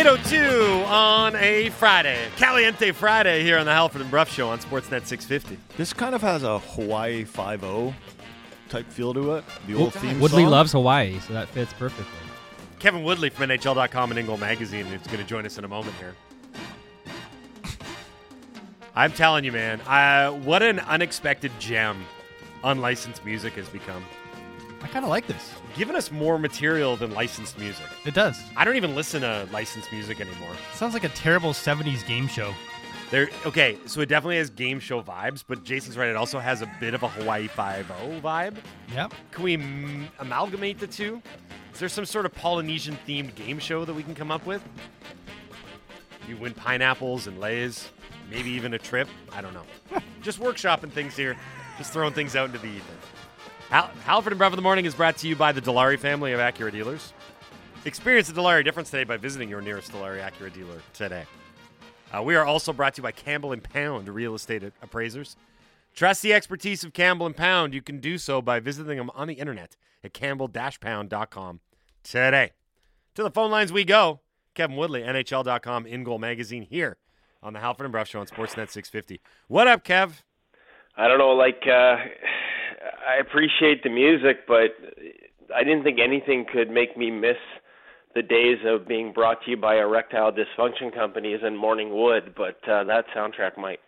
[0.00, 2.26] 802 on a Friday.
[2.38, 5.58] Caliente Friday here on the Halford and Brough Show on Sportsnet 650.
[5.76, 7.92] This kind of has a Hawaii Five O
[8.70, 9.44] type feel to it.
[9.66, 10.52] The old theme Woodley song.
[10.52, 12.06] loves Hawaii, so that fits perfectly.
[12.78, 15.68] Kevin Woodley from NHL.com and In Goal Magazine is going to join us in a
[15.68, 16.14] moment here.
[18.96, 22.06] I'm telling you, man, uh, what an unexpected gem
[22.64, 24.02] unlicensed music has become.
[24.82, 25.52] I kind of like this.
[25.76, 27.84] Giving us more material than licensed music.
[28.06, 28.40] It does.
[28.56, 30.52] I don't even listen to licensed music anymore.
[30.74, 32.52] sounds like a terrible 70s game show.
[33.10, 36.08] There, okay, so it definitely has game show vibes, but Jason's right.
[36.08, 38.56] It also has a bit of a Hawaii Five O vibe.
[38.94, 39.12] Yep.
[39.32, 41.20] Can we m- amalgamate the two?
[41.74, 44.62] Is there some sort of Polynesian themed game show that we can come up with?
[46.28, 47.90] You win pineapples and lays,
[48.30, 49.08] maybe even a trip.
[49.32, 49.64] I don't know.
[50.22, 51.36] Just workshopping things here,
[51.78, 52.84] just throwing things out into the ether.
[53.70, 56.32] Hal- Halford and Brough of the Morning is brought to you by the Dilawri family
[56.32, 57.12] of Acura dealers.
[57.84, 61.24] Experience the Dilawri difference today by visiting your nearest Dilawri Acura dealer today.
[62.12, 65.36] Uh, we are also brought to you by Campbell and Pound Real Estate Appraisers.
[65.94, 67.72] Trust the expertise of Campbell and Pound.
[67.72, 71.60] You can do so by visiting them on the internet at campbell-pound.com
[72.02, 72.50] today.
[73.14, 74.20] To the phone lines we go.
[74.54, 76.96] Kevin Woodley, NHL.com, In Goal Magazine here
[77.40, 79.20] on the Halford and Brough Show on Sportsnet 650.
[79.46, 80.22] What up, Kev?
[80.96, 81.96] I don't know, like uh
[83.06, 84.70] I appreciate the music, but
[85.54, 87.36] I didn't think anything could make me miss
[88.14, 92.58] the days of being brought to you by erectile dysfunction companies and Morning Wood, but
[92.68, 93.80] uh, that soundtrack might.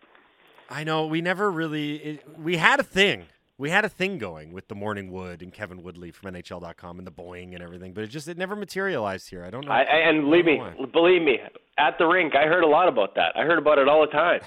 [0.71, 3.27] I know we never really it, we had a thing.
[3.59, 7.07] We had a thing going with the Morning Wood and Kevin Woodley from NHL.com and
[7.07, 9.45] the Boeing and everything, but it just it never materialized here.
[9.45, 9.73] I don't know.
[9.73, 10.75] I, I and believe me, why.
[10.93, 11.39] believe me,
[11.79, 13.37] at the rink, I heard a lot about that.
[13.37, 14.41] I heard about it all the time.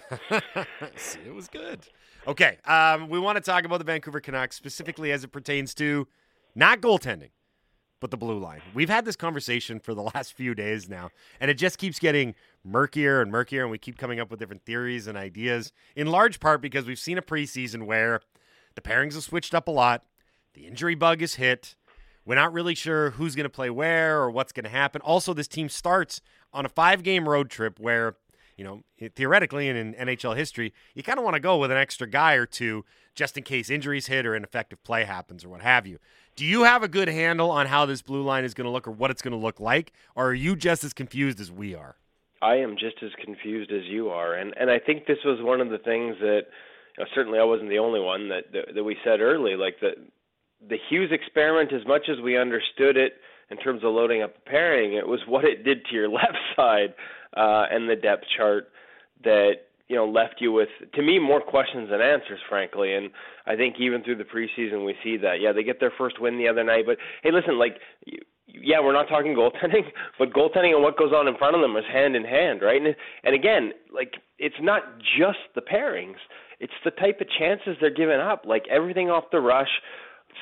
[0.95, 1.82] See, it was good.
[2.27, 6.08] Okay, um, we want to talk about the Vancouver Canucks specifically as it pertains to
[6.55, 7.30] not goaltending,
[7.99, 8.61] but the blue line.
[8.73, 12.33] We've had this conversation for the last few days now, and it just keeps getting
[12.64, 15.71] murkier and murkier, and we keep coming up with different theories and ideas.
[15.95, 18.21] In large part because we've seen a preseason where
[18.73, 20.03] the pairings have switched up a lot,
[20.55, 21.75] the injury bug is hit.
[22.25, 24.99] We're not really sure who's going to play where or what's going to happen.
[25.02, 26.21] Also, this team starts
[26.52, 28.15] on a five game road trip where,
[28.55, 28.83] you know,
[29.16, 32.33] theoretically and in NHL history, you kind of want to go with an extra guy
[32.33, 35.99] or two just in case injuries hit or ineffective play happens or what have you.
[36.36, 38.88] Do you have a good handle on how this blue line is going to look
[38.88, 39.94] or what it's going to look like?
[40.15, 41.95] Or are you just as confused as we are?
[42.42, 45.61] I am just as confused as you are, and and I think this was one
[45.61, 46.42] of the things that
[46.98, 49.80] you know, certainly I wasn't the only one that, that that we said early, like
[49.80, 49.92] the
[50.67, 53.14] the Hughes experiment, as much as we understood it
[53.52, 56.38] in terms of loading up a pairing, it was what it did to your left
[56.56, 56.94] side
[57.36, 58.70] uh, and the depth chart
[59.23, 59.54] that
[59.88, 62.94] you know left you with, to me, more questions than answers, frankly.
[62.94, 63.10] And
[63.45, 65.42] I think even through the preseason, we see that.
[65.42, 67.78] Yeah, they get their first win the other night, but hey, listen, like.
[68.48, 69.83] Yeah, we're not talking goaltending,
[70.20, 72.80] but goaltending and what goes on in front of them is hand in hand, right?
[72.80, 74.83] And and again, like it's not
[75.17, 76.16] just the pairings;
[76.60, 78.44] it's the type of chances they're giving up.
[78.45, 79.82] Like everything off the rush,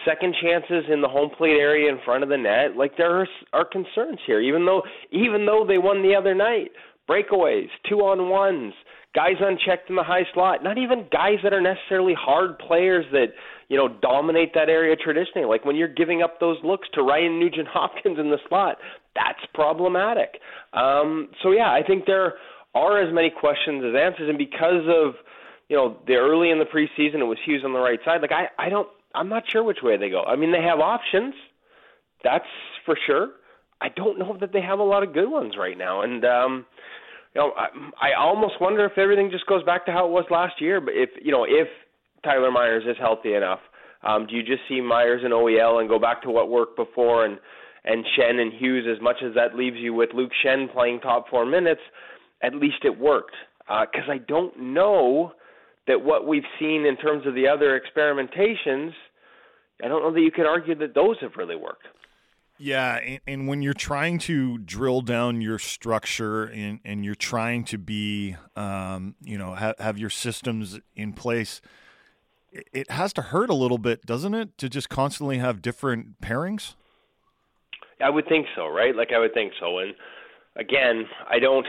[0.05, 2.75] second chances in the home plate area in front of the net.
[2.77, 6.71] Like there are, are concerns here, even though even though they won the other night.
[7.09, 8.73] Breakaways, two on ones,
[9.13, 10.63] guys unchecked in the high slot.
[10.63, 13.27] Not even guys that are necessarily hard players that
[13.67, 15.47] you know dominate that area traditionally.
[15.47, 18.77] Like when you're giving up those looks to Ryan Nugent Hopkins in the slot,
[19.15, 20.39] that's problematic.
[20.73, 22.35] Um, so yeah, I think there
[22.75, 25.15] are as many questions as answers, and because of
[25.69, 28.21] you know the early in the preseason, it was Hughes on the right side.
[28.21, 30.23] Like I, I don't, I'm not sure which way they go.
[30.23, 31.35] I mean, they have options,
[32.23, 32.45] that's
[32.85, 33.29] for sure.
[33.81, 36.65] I don't know that they have a lot of good ones right now, and um,
[37.35, 40.25] you know, I, I almost wonder if everything just goes back to how it was
[40.29, 40.79] last year.
[40.79, 41.67] But if you know, if
[42.23, 43.59] Tyler Myers is healthy enough,
[44.03, 47.25] um, do you just see Myers and OEL and go back to what worked before
[47.25, 47.39] and
[47.83, 48.85] and Schenn and Hughes?
[48.89, 51.81] As much as that leaves you with Luke Schenn playing top four minutes,
[52.41, 53.35] at least it worked.
[53.67, 55.33] Because uh, I don't know
[55.87, 58.91] that what we've seen in terms of the other experimentations,
[59.83, 61.87] I don't know that you could argue that those have really worked.
[62.59, 67.63] Yeah, and, and, when you're trying to drill down your structure and, and you're trying
[67.65, 71.61] to be, um, you know, ha- have your systems in place,
[72.51, 76.21] it, it has to hurt a little bit, doesn't it, to just constantly have different
[76.21, 76.75] pairings?
[77.99, 78.95] I would think so, right?
[78.95, 79.79] Like I would think so.
[79.79, 79.95] And
[80.55, 81.65] again, I don't.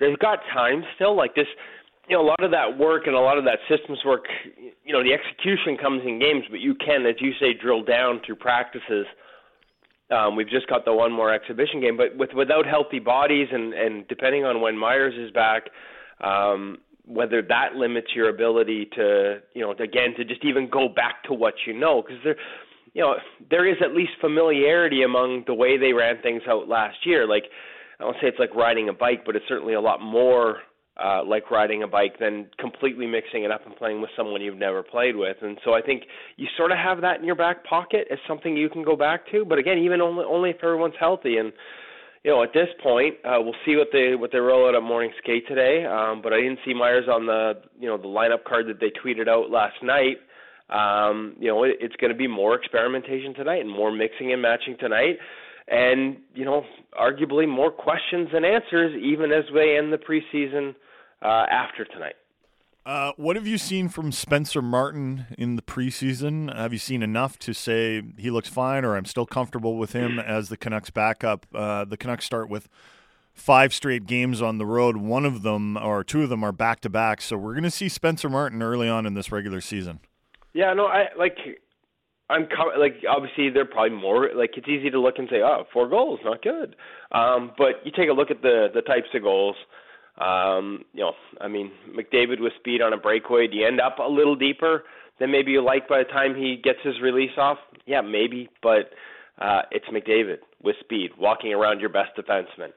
[0.00, 1.16] They've got time still.
[1.16, 1.46] Like this,
[2.08, 4.24] you know, a lot of that work and a lot of that systems work.
[4.84, 8.20] You know, the execution comes in games, but you can, as you say, drill down
[8.24, 9.06] through practices.
[10.10, 13.74] Um, we've just got the one more exhibition game, but with without healthy bodies and
[13.74, 15.64] and depending on when Myers is back,
[16.22, 21.24] um, whether that limits your ability to you know again to just even go back
[21.24, 22.36] to what you know because there
[22.94, 23.16] you know
[23.50, 27.44] there is at least familiarity among the way they ran things out last year like
[27.98, 30.58] I don't say it's like riding a bike, but it's certainly a lot more
[31.02, 34.56] uh, like riding a bike than completely mixing it up and playing with someone you've
[34.56, 35.36] never played with.
[35.42, 36.04] And so I think
[36.36, 39.30] you sort of have that in your back pocket as something you can go back
[39.30, 39.44] to.
[39.44, 41.36] But again, even only only if everyone's healthy.
[41.36, 41.52] And
[42.24, 44.82] you know, at this point, uh, we'll see what they what they roll out at
[44.82, 45.84] morning skate today.
[45.84, 48.90] Um, but I didn't see Myers on the you know the lineup card that they
[48.90, 50.16] tweeted out last night.
[50.68, 54.42] Um, you know, it, it's going to be more experimentation tonight and more mixing and
[54.42, 55.18] matching tonight
[55.68, 56.64] and you know
[56.98, 60.74] arguably more questions than answers even as we end the preseason
[61.22, 62.14] uh, after tonight.
[62.86, 66.54] Uh, what have you seen from Spencer Martin in the preseason?
[66.56, 70.18] Have you seen enough to say he looks fine, or I'm still comfortable with him
[70.24, 71.46] as the Canucks backup?
[71.52, 72.68] Uh, the Canucks start with
[73.34, 74.98] five straight games on the road.
[74.98, 77.20] One of them, or two of them, are back to back.
[77.20, 79.98] So we're going to see Spencer Martin early on in this regular season.
[80.54, 81.36] Yeah, no, I like.
[82.28, 85.88] I'm like obviously they're probably more like it's easy to look and say, oh, four
[85.88, 86.74] goals, not good.
[87.12, 89.56] Um, but you take a look at the the types of goals
[90.18, 93.46] um, you know, I mean, McDavid with speed on a breakaway.
[93.48, 94.84] Do you end up a little deeper
[95.20, 97.58] than maybe you like by the time he gets his release off?
[97.86, 98.90] Yeah, maybe, but
[99.38, 102.72] uh, it's McDavid with speed, walking around your best defenseman.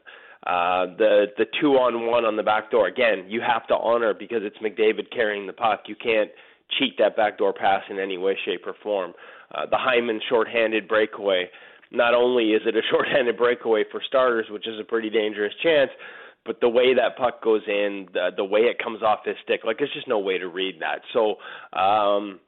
[0.45, 4.13] Uh, the the two on one on the back door again, you have to honor
[4.13, 5.83] because it's McDavid carrying the puck.
[5.87, 6.29] You can't
[6.77, 9.13] cheat that backdoor pass in any way, shape, or form.
[9.53, 11.49] Uh, the Hyman shorthanded breakaway.
[11.91, 15.91] Not only is it a shorthanded breakaway for starters, which is a pretty dangerous chance,
[16.45, 19.61] but the way that puck goes in, the the way it comes off his stick,
[19.65, 21.01] like there's just no way to read that.
[21.13, 21.35] So,
[21.77, 22.39] um,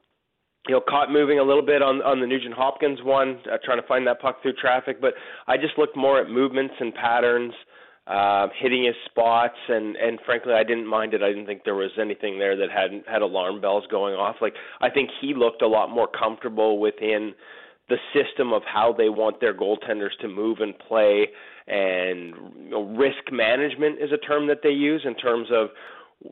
[0.66, 3.80] you know, caught moving a little bit on on the Nugent Hopkins one, uh, trying
[3.80, 5.00] to find that puck through traffic.
[5.00, 5.14] But
[5.46, 7.52] I just looked more at movements and patterns,
[8.04, 11.22] Um, hitting his spots, and and frankly, I didn't mind it.
[11.22, 14.36] I didn't think there was anything there that hadn't had alarm bells going off.
[14.40, 17.32] Like I think he looked a lot more comfortable within
[17.88, 21.28] the system of how they want their goaltenders to move and play
[21.66, 25.68] and you know, risk management is a term that they use in terms of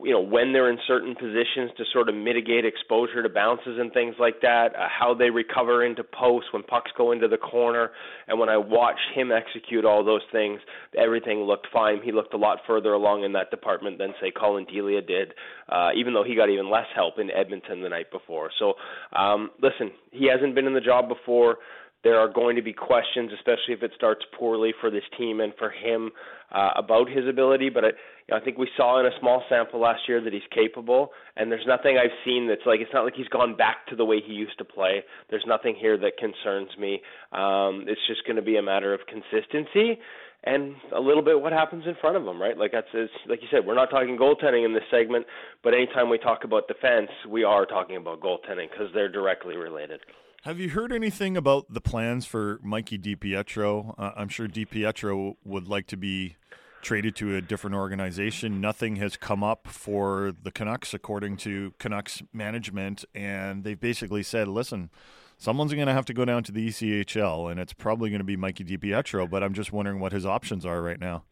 [0.03, 3.91] you know when they're in certain positions to sort of mitigate exposure to bounces and
[3.91, 7.91] things like that uh, how they recover into posts when pucks go into the corner
[8.27, 10.59] and when i watched him execute all those things
[10.97, 12.01] everything looked fine.
[12.03, 15.33] He looked a lot further along in that department than say collin delia did
[15.69, 18.49] uh, even though he got even less help in edmonton the night before.
[18.59, 18.73] So
[19.13, 21.57] um listen he hasn't been in the job before
[22.03, 25.53] there are going to be questions, especially if it starts poorly for this team and
[25.57, 26.11] for him
[26.51, 27.69] uh, about his ability.
[27.69, 27.93] But I, you
[28.31, 31.51] know, I think we saw in a small sample last year that he's capable, and
[31.51, 34.19] there's nothing I've seen that's like it's not like he's gone back to the way
[34.25, 35.03] he used to play.
[35.29, 37.01] There's nothing here that concerns me.
[37.31, 39.99] Um, it's just going to be a matter of consistency
[40.43, 42.57] and a little bit what happens in front of him, right?
[42.57, 42.87] Like that's
[43.27, 45.25] like you said, we're not talking goaltending in this segment,
[45.63, 49.99] but anytime we talk about defense, we are talking about goaltending because they're directly related.
[50.43, 53.93] Have you heard anything about the plans for Mikey DiPietro?
[53.95, 56.35] Uh, I'm sure DiPietro would like to be
[56.81, 58.59] traded to a different organization.
[58.59, 64.47] Nothing has come up for the Canucks, according to Canucks management, and they've basically said,
[64.47, 64.89] "Listen,
[65.37, 68.25] someone's going to have to go down to the ECHL, and it's probably going to
[68.25, 71.23] be Mikey DiPietro." But I'm just wondering what his options are right now.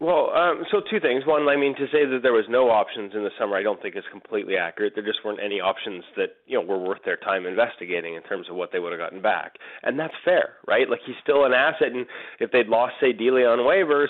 [0.00, 1.26] Well, um, so two things.
[1.26, 3.82] One, I mean, to say that there was no options in the summer, I don't
[3.82, 4.92] think is completely accurate.
[4.94, 8.46] There just weren't any options that you know were worth their time investigating in terms
[8.48, 10.88] of what they would have gotten back, and that's fair, right?
[10.88, 12.06] Like he's still an asset, and
[12.38, 14.08] if they'd lost, say, Delia on waivers,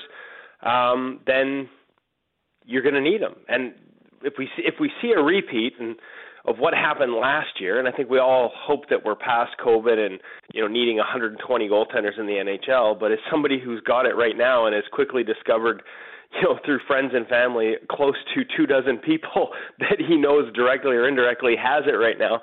[0.62, 1.71] um, then
[2.66, 3.37] you're going to need him.
[3.49, 3.73] And
[4.23, 5.97] if we see, if we see a repeat, and
[6.49, 9.99] of what happened last year, and I think we all hope that we're past COVID
[9.99, 10.19] and
[10.55, 12.33] you know needing 120 goaltenders in the
[12.67, 12.99] NHL.
[12.99, 15.83] But as somebody who's got it right now and has quickly discovered,
[16.35, 20.93] you know, through friends and family, close to two dozen people that he knows directly
[20.97, 22.40] or indirectly has it right now,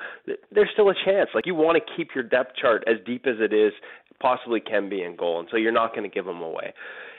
[0.51, 1.29] there's still a chance.
[1.33, 3.73] Like you want to keep your depth chart as deep as it is
[4.19, 6.73] possibly can be in goal, and so you're not going to give them away.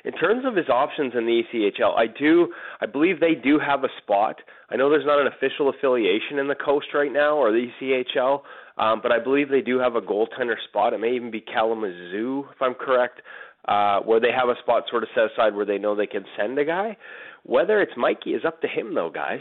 [0.06, 3.82] In terms of his options in the ECHL, I do, I believe they do have
[3.82, 4.36] a spot.
[4.70, 8.42] I know there's not an official affiliation in the coast right now or the ECHL,
[8.78, 10.92] um, but I believe they do have a goaltender spot.
[10.92, 13.20] It may even be Kalamazoo, if I'm correct,
[13.66, 16.24] uh, where they have a spot sort of set aside where they know they can
[16.38, 16.96] send a guy.
[17.42, 19.40] Whether it's Mikey is up to him, though, guys.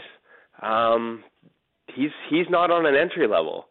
[0.62, 1.22] Um,
[1.94, 3.66] he's he's not on an entry level.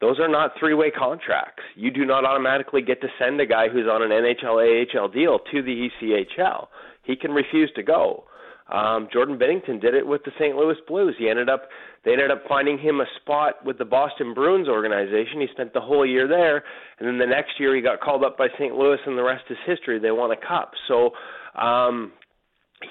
[0.00, 1.62] Those are not three-way contracts.
[1.76, 5.38] You do not automatically get to send a guy who's on an NHL AHL deal
[5.52, 6.66] to the ECHL.
[7.04, 8.24] He can refuse to go.
[8.68, 10.56] Um, Jordan Binnington did it with the St.
[10.56, 11.14] Louis Blues.
[11.18, 11.68] He ended up
[12.04, 15.40] they ended up finding him a spot with the Boston Bruins organization.
[15.40, 16.64] He spent the whole year there,
[16.98, 18.74] and then the next year he got called up by St.
[18.74, 19.98] Louis, and the rest is history.
[19.98, 20.72] They won a cup.
[20.86, 21.10] So
[21.58, 22.12] um,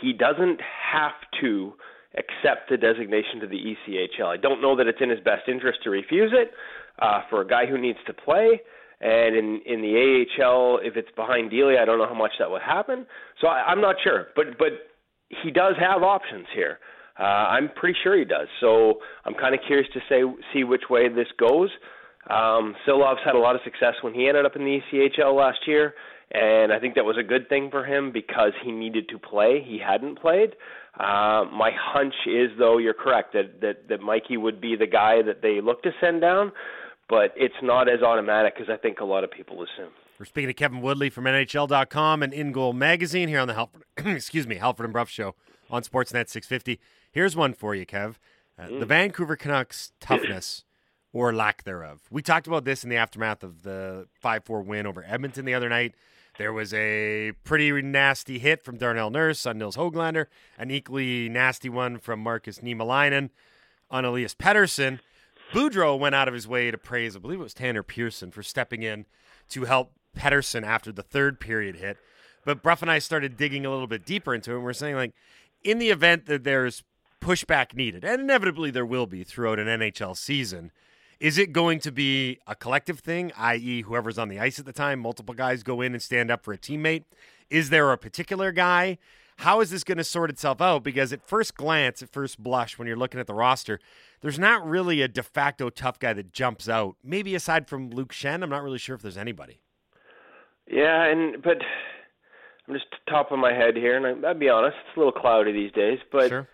[0.01, 1.73] he doesn't have to
[2.17, 4.25] accept the designation to the ECHL.
[4.25, 6.51] I don't know that it's in his best interest to refuse it
[6.99, 8.61] uh, for a guy who needs to play.
[9.01, 12.49] And in in the AHL, if it's behind Delia, I don't know how much that
[12.49, 13.05] would happen.
[13.41, 14.71] So I, I'm not sure, but but
[15.43, 16.79] he does have options here.
[17.19, 18.47] Uh, I'm pretty sure he does.
[18.59, 20.21] So I'm kind of curious to say
[20.53, 21.69] see which way this goes.
[22.29, 25.59] Um, Silov's had a lot of success when he ended up in the ECHL last
[25.67, 25.93] year,
[26.31, 29.61] and I think that was a good thing for him because he needed to play.
[29.65, 30.55] He hadn't played.
[30.97, 35.21] Uh, my hunch is, though, you're correct that, that that Mikey would be the guy
[35.21, 36.51] that they look to send down,
[37.09, 39.91] but it's not as automatic as I think a lot of people assume.
[40.19, 43.83] We're speaking to Kevin Woodley from NHL.com and In Goal Magazine here on the Halford,
[43.97, 45.35] excuse me Halford and Brough Show
[45.69, 46.79] on Sportsnet 650.
[47.11, 48.15] Here's one for you, Kev.
[48.57, 48.79] Uh, mm.
[48.79, 50.63] The Vancouver Canucks toughness
[51.11, 52.01] or lack thereof.
[52.09, 55.53] We talked about this in the aftermath of the 5 4 win over Edmonton the
[55.53, 55.95] other night.
[56.37, 60.25] There was a pretty nasty hit from Darnell Nurse on Nils Hoglander,
[60.57, 63.29] an equally nasty one from Markus Niemelainen
[63.91, 64.99] on Elias Pettersson.
[65.53, 68.43] Boudreau went out of his way to praise, I believe it was Tanner Pearson, for
[68.43, 69.05] stepping in
[69.49, 71.97] to help Pettersson after the third period hit.
[72.43, 74.95] But Brough and I started digging a little bit deeper into it, and we're saying,
[74.95, 75.13] like,
[75.63, 76.83] in the event that there's
[77.21, 80.71] pushback needed, and inevitably there will be throughout an NHL season–
[81.23, 84.73] is it going to be a collective thing, i.e., whoever's on the ice at the
[84.73, 87.05] time, multiple guys go in and stand up for a teammate?
[87.49, 88.97] Is there a particular guy?
[89.37, 90.83] How is this going to sort itself out?
[90.83, 93.79] Because at first glance, at first blush, when you're looking at the roster,
[94.21, 96.95] there's not really a de facto tough guy that jumps out.
[97.03, 99.59] Maybe aside from Luke Schenn, I'm not really sure if there's anybody.
[100.67, 101.57] Yeah, and but
[102.67, 105.11] I'm just top of my head here, and I, I'll be honest, it's a little
[105.11, 105.99] cloudy these days.
[106.11, 106.47] But sure.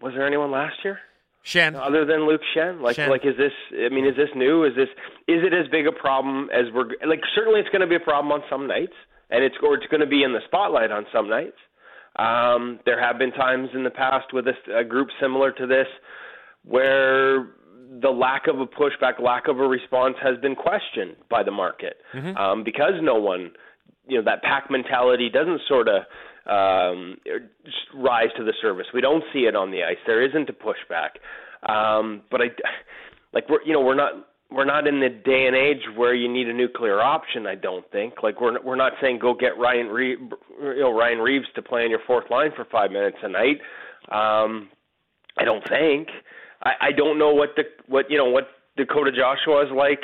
[0.00, 1.00] was there anyone last year?
[1.44, 1.74] Schenn.
[1.74, 3.08] Other than Luke Schenn, like Schenn.
[3.08, 3.52] like is this?
[3.72, 4.64] I mean, is this new?
[4.64, 4.88] Is this
[5.26, 7.20] is it as big a problem as we're like?
[7.34, 8.94] Certainly, it's going to be a problem on some nights,
[9.30, 11.58] and it's or it's going to be in the spotlight on some nights.
[12.16, 15.86] Um, there have been times in the past with a, a group similar to this
[16.64, 17.48] where
[18.00, 21.96] the lack of a pushback, lack of a response has been questioned by the market
[22.14, 22.36] mm-hmm.
[22.36, 23.50] um, because no one,
[24.06, 26.02] you know, that pack mentality doesn't sort of
[26.46, 27.16] um,
[27.94, 28.86] rise to the surface.
[28.92, 29.98] We don't see it on the ice.
[30.06, 31.18] There isn't a pushback.
[31.68, 32.46] Um, but I,
[33.32, 36.32] like we're you know we're not we're not in the day and age where you
[36.32, 37.46] need a nuclear option.
[37.46, 38.22] I don't think.
[38.22, 40.20] Like we're we're not saying go get Ryan Reaves,
[40.60, 43.58] you know Ryan Reaves to play on your fourth line for five minutes a night.
[44.10, 44.68] Um,
[45.38, 46.08] I don't think.
[46.62, 50.02] I, I don't know what the what you know what Dakota Joshua is like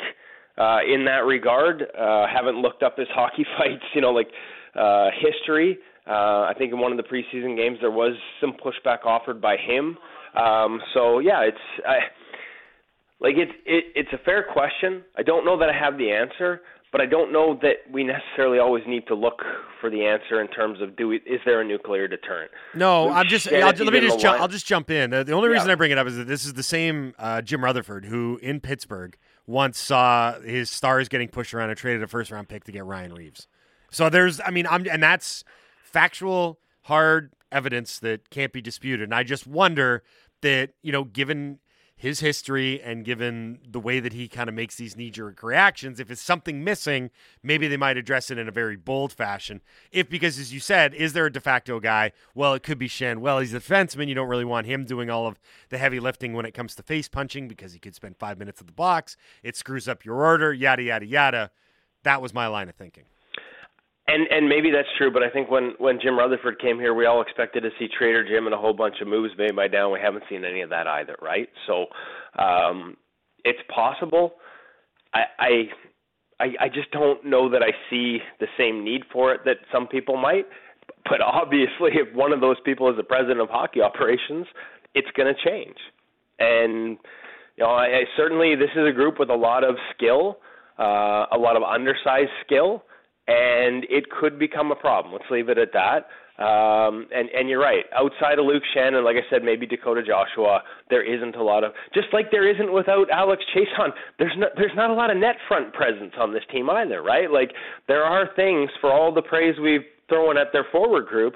[0.57, 1.83] uh, in that regard.
[1.97, 3.83] Uh, haven't looked up his hockey fights.
[3.93, 4.29] You know like
[4.75, 5.77] uh, history.
[6.07, 9.57] Uh, I think in one of the preseason games there was some pushback offered by
[9.57, 9.97] him.
[10.35, 11.97] Um, so yeah, it's I,
[13.19, 15.03] like it's it, it's a fair question.
[15.17, 16.61] I don't know that I have the answer,
[16.91, 19.41] but I don't know that we necessarily always need to look
[19.79, 22.51] for the answer in terms of do we, is there a nuclear deterrent?
[22.75, 25.11] No, I'm just I'll, let me just jump, I'll just jump in.
[25.11, 25.73] The only reason yeah.
[25.73, 28.59] I bring it up is that this is the same uh, Jim Rutherford who in
[28.59, 32.71] Pittsburgh once saw his stars getting pushed around and traded a first round pick to
[32.71, 33.47] get Ryan Reaves.
[33.91, 35.43] So there's I mean I'm and that's
[35.83, 39.03] factual, hard evidence that can't be disputed.
[39.03, 40.03] And I just wonder
[40.41, 41.59] that, you know, given
[41.99, 45.99] his history and given the way that he kind of makes these knee jerk reactions,
[45.99, 47.11] if it's something missing,
[47.43, 49.59] maybe they might address it in a very bold fashion.
[49.91, 52.13] If, because as you said, is there a de facto guy?
[52.33, 53.17] Well, it could be Schenn.
[53.17, 54.07] Well, he's a defenseman.
[54.07, 56.83] You don't really want him doing all of the heavy lifting when it comes to
[56.83, 59.17] face punching because he could spend five minutes at the box.
[59.43, 61.51] It screws up your order, yada, yada, yada.
[62.03, 63.03] That was my line of thinking.
[64.11, 67.05] And and maybe that's true, but I think when when Jim Rutherford came here, we
[67.05, 69.91] all expected to see Trader Jim and a whole bunch of moves made by down.
[69.91, 71.47] We haven't seen any of that either, right?
[71.67, 71.85] So
[72.39, 72.97] um,
[73.45, 74.33] it's possible.
[75.13, 75.21] I,
[76.39, 79.85] I I just don't know that I see the same need for it that some
[79.85, 80.47] people might.
[81.03, 84.47] But obviously, if one of those people is the president of hockey operations,
[84.95, 85.77] it's going to change.
[86.39, 86.97] And
[87.57, 90.37] you know, I, I certainly this is a group with a lot of skill,
[90.79, 92.83] uh, a lot of undersized skill
[93.29, 95.13] and it could become a problem.
[95.13, 96.09] Let's leave it at that.
[96.43, 97.83] Um, and and you're right.
[97.93, 101.73] Outside of Luke Shannon, like I said, maybe Dakota Joshua, there isn't a lot of
[101.93, 103.91] just like there isn't without Alex Chiasson.
[104.17, 107.29] There's not there's not a lot of net front presence on this team either, right?
[107.29, 107.51] Like
[107.87, 111.35] there are things for all the praise we've thrown at their forward group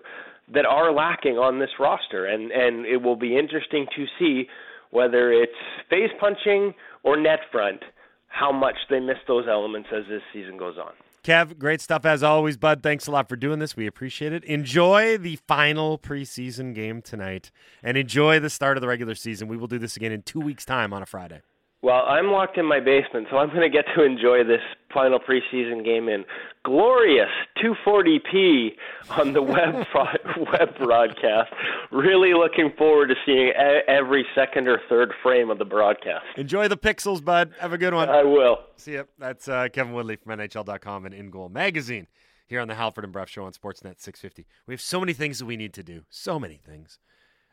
[0.54, 4.48] that are lacking on this roster, and and it will be interesting to see
[4.90, 5.52] whether it's
[5.90, 6.74] face punching
[7.04, 7.84] or net front,
[8.30, 10.94] how much they miss those elements as this season goes on.
[11.24, 12.84] Kev, great stuff as always, bud.
[12.84, 13.78] Thanks a lot for doing this.
[13.78, 14.44] We appreciate it.
[14.44, 17.50] Enjoy the final preseason game tonight
[17.82, 19.48] and enjoy the start of the regular season.
[19.48, 21.42] We will do this again in two weeks' time on a Friday.
[21.84, 24.62] Well, I'm locked in my basement, so I'm going to get to enjoy this
[24.94, 26.24] final preseason game in
[26.64, 27.28] glorious
[27.62, 28.70] 240p
[29.18, 29.86] on the web
[30.54, 31.52] web broadcast.
[31.92, 33.52] Really looking forward to seeing
[33.86, 36.24] every second or third frame of the broadcast.
[36.38, 37.52] Enjoy the pixels, bud.
[37.60, 38.08] Have a good one.
[38.08, 38.60] I will.
[38.78, 39.04] See ya.
[39.20, 42.08] That's uh, Kevin Woodley from NHL.com and In Goal Magazine
[42.48, 44.46] here on the Halford and Brough Show on Sportsnet 650.
[44.68, 46.04] We have so many things that we need to do.
[46.10, 46.98] So many things.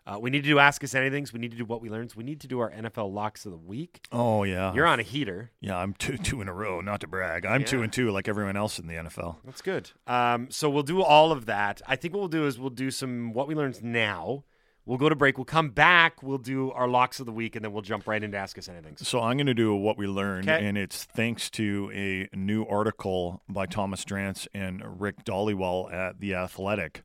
[0.06, 1.32] Uh, we need to do Ask Us Anythings.
[1.32, 2.14] We need to do What We Learned.
[2.16, 4.06] We need to do our NFL locks of the week.
[4.10, 4.72] Oh, yeah.
[4.74, 5.50] You're on a heater.
[5.60, 7.44] Yeah, I'm two, two in a row, not to brag.
[7.44, 7.66] I'm yeah.
[7.66, 9.36] two and two like everyone else in the NFL.
[9.44, 9.90] That's good.
[10.06, 11.82] Um, so we'll do all of that.
[11.86, 14.44] I think what we'll do is we'll do some What We Learned now.
[14.86, 15.38] We'll go to break.
[15.38, 16.22] We'll come back.
[16.22, 18.68] We'll do our locks of the week, and then we'll jump right into Ask Us
[18.68, 18.96] Anything.
[18.96, 20.66] So I'm going to do what we learned, okay.
[20.66, 26.34] and it's thanks to a new article by Thomas Drance and Rick Dhaliwal at The
[26.34, 27.04] Athletic.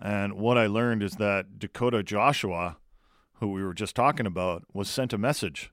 [0.00, 2.76] And what I learned is that Dakota Joshua
[3.40, 5.70] who we were just talking about, was sent a message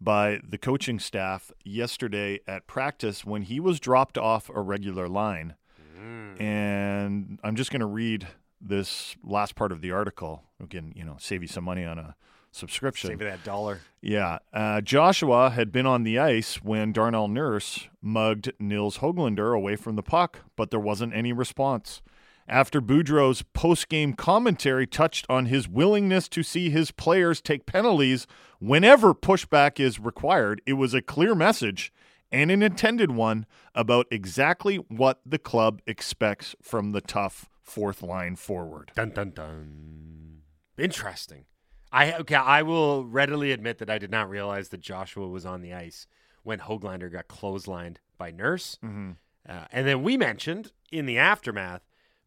[0.00, 5.54] by the coaching staff yesterday at practice when he was dropped off a regular line.
[5.98, 6.40] Mm.
[6.40, 8.26] And I'm just going to read
[8.60, 10.42] this last part of the article.
[10.62, 12.16] Again, you know, save you some money on a
[12.50, 13.08] subscription.
[13.08, 13.80] Save you that dollar.
[14.00, 14.38] Yeah.
[14.52, 19.96] Uh, Joshua had been on the ice when Darnell Nurse mugged Nils Hoglander away from
[19.96, 22.02] the puck, but there wasn't any response
[22.50, 28.26] after Boudreau's post-game commentary touched on his willingness to see his players take penalties
[28.58, 30.60] whenever pushback is required.
[30.66, 31.92] It was a clear message
[32.32, 38.36] and an intended one about exactly what the club expects from the tough fourth line
[38.36, 38.92] forward.
[38.94, 40.42] Dun dun dun.
[40.76, 41.44] Interesting.
[41.92, 45.60] I okay, I will readily admit that I did not realize that Joshua was on
[45.60, 46.06] the ice
[46.42, 48.78] when Hoglander got clotheslined by Nurse.
[48.84, 49.12] Mm-hmm.
[49.48, 51.82] Uh, and then we mentioned in the aftermath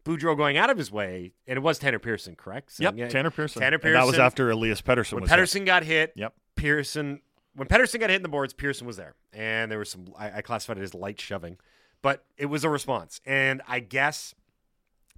[0.06, 2.74] Boudreau going out of his way, and it was Tanner Pearson, correct?
[2.80, 3.62] yep, yeah, Tanner Pearson.
[3.62, 3.96] Tanner Pearson.
[3.96, 5.14] And that was after Elias Pettersson.
[5.14, 5.66] When Pettersson hit.
[5.66, 6.34] got hit, yep.
[6.56, 7.22] Pearson.
[7.56, 10.14] When Pettersson got hit in the boards, Pearson was there, and there was some.
[10.18, 11.58] I, I classified it as light shoving,
[12.02, 14.34] but it was a response, and I guess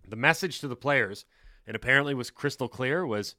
[0.08, 1.26] the message to the players,
[1.66, 3.36] and apparently was crystal clear, was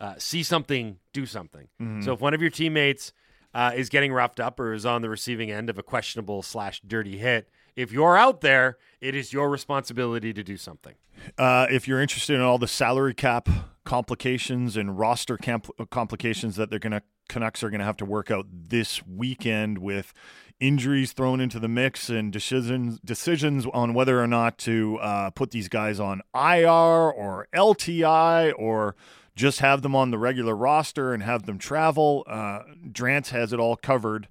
[0.00, 1.68] uh, see something, do something.
[1.80, 2.02] Mm-hmm.
[2.02, 3.12] So if one of your teammates
[3.54, 6.80] uh, is getting roughed up or is on the receiving end of a questionable slash
[6.86, 10.94] dirty hit if you're out there, it is your responsibility to do something.
[11.38, 13.48] Uh, if you're interested in all the salary cap
[13.84, 18.04] complications and roster camp- complications that they're going to Canucks are going to have to
[18.04, 20.12] work out this weekend with
[20.58, 25.52] injuries thrown into the mix and decisions decisions on whether or not to uh, put
[25.52, 28.96] these guys on IR or LTI or
[29.36, 32.24] just have them on the regular roster and have them travel.
[32.26, 34.28] Uh, Drance has it all covered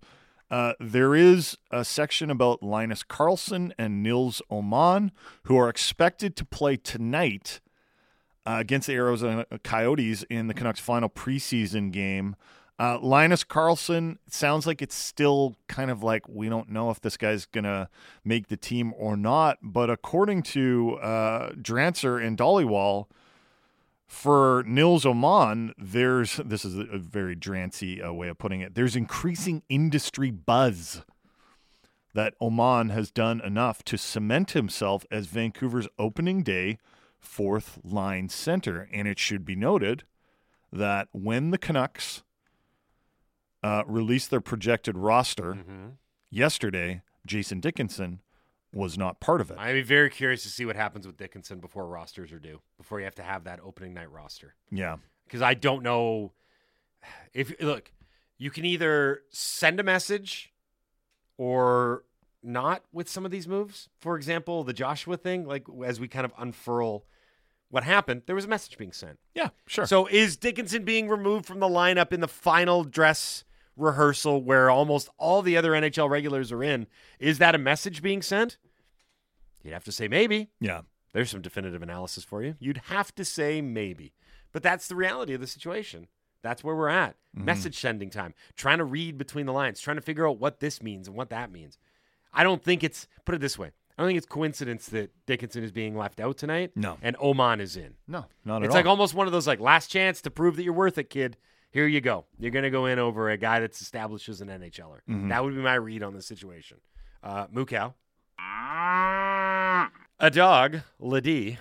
[0.51, 5.11] uh, there is a section about Linus Karlsson and Nils Åman,
[5.43, 7.59] who are expected to play tonight
[8.45, 12.35] uh, against the Arizona Coyotes in the Canucks' final preseason game.
[12.79, 17.17] Uh, Linus Karlsson sounds like it's still kind of like we don't know if this
[17.17, 17.89] guy's gonna
[18.23, 19.57] make the team or not.
[19.61, 23.07] But according to uh, Drancer and Dhaliwal,
[24.09, 28.73] for Nils Åman, there's this is a very drancy uh, way of putting it.
[28.73, 31.03] There's increasing industry buzz
[32.15, 36.79] that Åman has done enough to cement himself as Vancouver's opening day
[37.19, 38.89] fourth line center.
[38.91, 40.03] And it should be noted
[40.73, 42.23] that when the Canucks
[43.61, 45.87] uh, released their projected roster mm-hmm.
[46.31, 48.21] yesterday, Jason Dickinson
[48.73, 49.57] was not part of it.
[49.57, 52.99] I'd be very curious to see what happens with Dickinson before rosters are due, before
[52.99, 54.55] you have to have that opening night roster.
[54.71, 54.97] Yeah.
[55.25, 56.33] Because I don't know
[57.33, 57.91] if, look,
[58.37, 60.53] you can either send a message
[61.37, 62.03] or
[62.43, 63.89] not with some of these moves.
[63.99, 67.05] For example, the Joshua thing, like as we kind of unfurl
[67.69, 69.19] what happened, there was a message being sent.
[69.35, 69.85] Yeah, sure.
[69.85, 73.43] So is Dickinson being removed from the lineup in the final dress
[73.79, 76.87] rehearsal where almost all the other NHL regulars are in.
[77.19, 78.57] Is that a message being sent?
[79.63, 80.49] You'd have to say maybe.
[80.59, 80.81] Yeah.
[81.13, 82.55] There's some definitive analysis for you.
[82.59, 84.13] You'd have to say maybe.
[84.51, 86.07] But that's the reality of the situation.
[86.41, 87.15] That's where we're at.
[87.35, 87.45] Mm-hmm.
[87.45, 90.81] Message sending time, trying to read between the lines, trying to figure out what this
[90.81, 91.77] means and what that means.
[92.33, 95.63] I don't think it's, put it this way, I don't think it's coincidence that Dickinson
[95.63, 96.71] is being left out tonight.
[96.75, 96.97] No.
[97.01, 97.95] And Åman is in.
[98.07, 98.63] No, not at it's all.
[98.63, 101.09] It's like almost one of those like last chance to prove that you're worth it,
[101.09, 101.37] kid
[101.71, 102.25] here you go.
[102.39, 105.01] You're going to go in over a guy that's established as an NHLer.
[105.09, 105.29] Mm-hmm.
[105.29, 106.77] That would be my read on the situation.
[107.23, 107.93] Uh, Mukau.
[110.21, 111.59] A dog, Lady.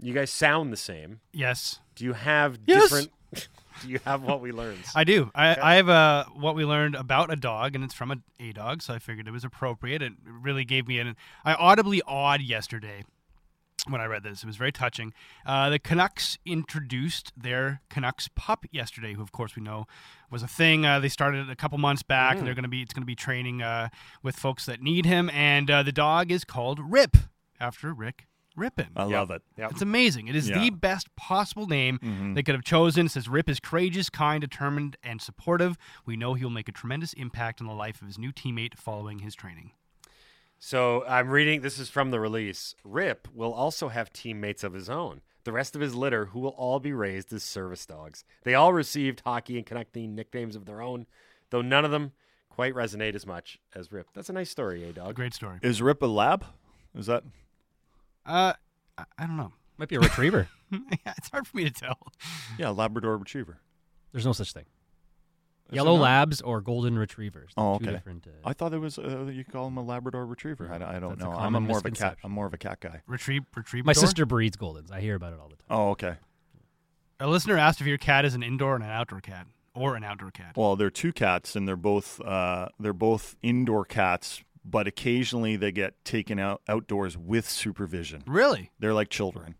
[0.00, 1.20] You guys sound the same.
[1.32, 1.80] Yes.
[1.94, 2.82] Do you have yes.
[2.82, 3.10] different?
[3.82, 4.80] do you have what we learned?
[4.94, 5.30] I do.
[5.34, 5.60] I, okay.
[5.60, 8.52] I have a uh, what we learned about a dog, and it's from a, a
[8.52, 10.02] dog, so I figured it was appropriate.
[10.02, 11.16] It really gave me an.
[11.44, 13.04] I audibly awed yesterday
[13.86, 14.42] when I read this.
[14.42, 15.12] It was very touching.
[15.46, 19.86] Uh, the Canucks introduced their Canucks pup yesterday, who of course we know
[20.30, 20.84] was a thing.
[20.84, 23.06] Uh, they started a couple months back, and they're going to be it's going to
[23.06, 23.88] be training uh,
[24.22, 25.30] with folks that need him.
[25.30, 27.16] And uh, the dog is called Rip
[27.60, 28.88] after Rick Rypien.
[28.96, 29.42] I love it.
[29.56, 29.70] Yep.
[29.70, 30.26] It's amazing.
[30.26, 30.58] It is Yeah.
[30.58, 32.34] the best possible name Mhm.
[32.34, 33.06] they could have chosen.
[33.06, 35.78] It says Rip is courageous, kind, determined, and supportive.
[36.04, 38.76] We know he will make a tremendous impact on the life of his new teammate
[38.76, 39.70] following his training.
[40.58, 41.60] So I'm reading.
[41.60, 42.74] This is from the release.
[42.84, 45.20] Rip will also have teammates of his own.
[45.44, 48.24] The rest of his litter, who will all be raised as service dogs.
[48.42, 51.06] They all received hockey and connecting nicknames of their own,
[51.50, 52.12] though none of them
[52.50, 54.08] quite resonate as much as Rip.
[54.14, 55.14] That's a nice story, eh, A dog?
[55.14, 55.58] great story.
[55.62, 56.44] Is Rip a lab?
[56.94, 57.22] Is that?
[58.26, 58.52] Uh,
[58.98, 59.52] I, I don't know.
[59.78, 60.48] Might be a retriever.
[60.72, 61.96] yeah, it's hard for me to tell.
[62.58, 63.58] Yeah, Labrador Retriever.
[64.12, 64.64] There's no such thing.
[65.70, 66.02] Is Yellow not?
[66.02, 67.50] labs or golden retrievers.
[67.56, 67.92] They're Oh, two okay.
[67.92, 68.26] different.
[68.26, 68.98] Uh, I thought it was.
[68.98, 70.70] Uh, you call him a Labrador Retriever.
[70.72, 71.32] I, I don't That's know.
[71.32, 72.16] I'm a more of a cat.
[72.24, 73.02] I'm more of a cat guy.
[73.06, 73.84] Retrieve, retrieve.
[73.84, 74.90] my sister breeds goldens.
[74.90, 75.66] I hear about it all the time.
[75.70, 76.14] Oh, okay.
[77.20, 80.04] A listener asked if your cat is an indoor and an outdoor cat, or an
[80.04, 80.52] outdoor cat.
[80.56, 85.72] Well, they're two cats, and they're both uh, they're both indoor cats, but occasionally they
[85.72, 88.22] get taken out outdoors with supervision.
[88.26, 88.70] Really?
[88.78, 89.56] They're like children.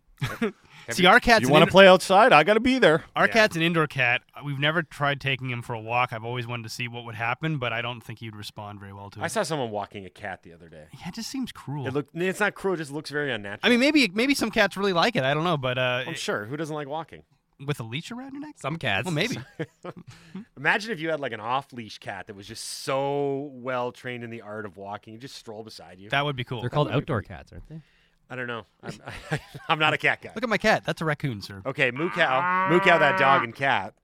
[0.91, 2.33] See, our cat's you want to in- play outside?
[2.33, 3.05] I got to be there.
[3.15, 3.33] Our Yeah.
[3.33, 4.23] cat's an indoor cat.
[4.45, 6.13] We've never tried taking him for a walk.
[6.13, 8.93] I've always wanted to see what would happen, but I don't think he'd respond very
[8.95, 9.23] well to it.
[9.23, 10.87] I saw someone walking a cat the other day.
[10.99, 11.87] yeah, it just seems cruel.
[11.87, 12.17] It looked.
[12.17, 12.75] It's not cruel.
[12.75, 13.61] It just looks very unnatural.
[13.63, 15.25] I mean, maybe maybe some cats really like it.
[15.25, 16.47] I don't know, but uh, I'm sure.
[16.47, 17.23] Who doesn't like walking?
[17.67, 19.05] with a leash around your neck, Some cats.
[19.05, 19.37] well, maybe.
[20.57, 24.31] Imagine if you had like an off-leash cat that was just so well trained in
[24.31, 26.09] the art of walking, you just stroll beside you.
[26.11, 26.61] that would be cool.
[26.61, 27.81] They're called would be outdoor cats, aren't they?
[28.31, 28.65] I don't know.
[28.83, 28.93] I'm,
[29.69, 30.33] I'm not a cat guy.
[30.35, 30.85] Look at my cat.
[30.85, 31.63] That's a raccoon, sir.
[31.65, 33.95] Okay, moo cow, moo cow, that dog and cat.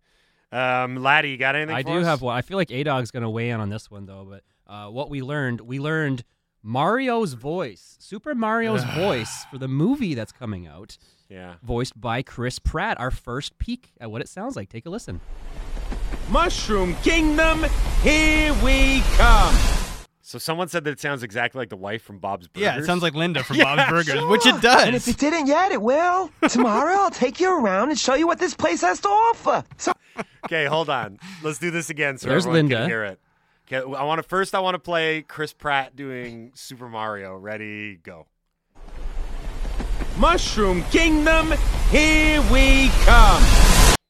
[0.50, 1.74] Um, Laddie, you got anything?
[1.74, 2.06] I for do us?
[2.06, 2.36] have one.
[2.36, 4.24] I feel like A Dog's going to weigh in on this one though.
[4.28, 6.24] But uh, what we learned, we learned
[6.62, 10.96] Mario's voice, Super Mario's voice for the movie that's coming out,
[11.28, 11.54] Yeah.
[11.62, 12.98] voiced by Chris Pratt.
[13.00, 14.68] Our first peek at what it sounds like.
[14.70, 15.20] Take a listen.
[16.30, 17.66] Mushroom Kingdom,
[18.02, 19.83] here we come.
[20.26, 22.62] So someone said that it sounds exactly like the wife from Bob's Burgers.
[22.62, 24.26] Yeah, it sounds like Linda from Yeah, Bob's Burgers, sure.
[24.30, 24.84] which it does.
[24.84, 26.30] And if it didn't yet, it will.
[26.48, 29.62] Tomorrow, I'll take you around and show you what this place has to offer.
[29.76, 29.92] So,
[30.46, 31.18] Okay, hold on.
[31.42, 32.76] Let's do this again so There's everyone Linda.
[32.76, 33.20] can hear it.
[33.70, 34.54] Okay, I want to first.
[34.54, 37.36] I want to play Chris Pratt doing Super Mario.
[37.36, 38.26] Ready, go.
[40.16, 41.52] Mushroom Kingdom,
[41.90, 43.63] here we come.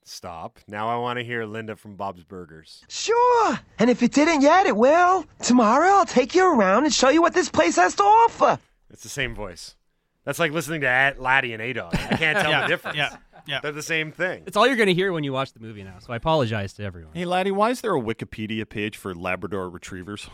[0.06, 0.58] Stop.
[0.68, 2.84] Now I want to hear Linda from Bob's Burgers.
[2.88, 3.58] sure.
[3.78, 5.24] And if it didn't yet, it will.
[5.42, 8.58] Tomorrow, I'll take you around and show you what this place has to offer.
[8.90, 9.76] It's the same voice.
[10.24, 11.94] That's like listening to Ad- Laddie and A Dog.
[11.94, 12.96] I can't tell yeah, the difference.
[12.96, 13.60] yeah, yeah.
[13.62, 14.42] They're the same thing.
[14.46, 15.98] It's all you're going to hear when you watch the movie now.
[16.00, 17.12] So I apologize to everyone.
[17.14, 20.28] Hey, laddie, why is there a Wikipedia page for Labrador Retrievers?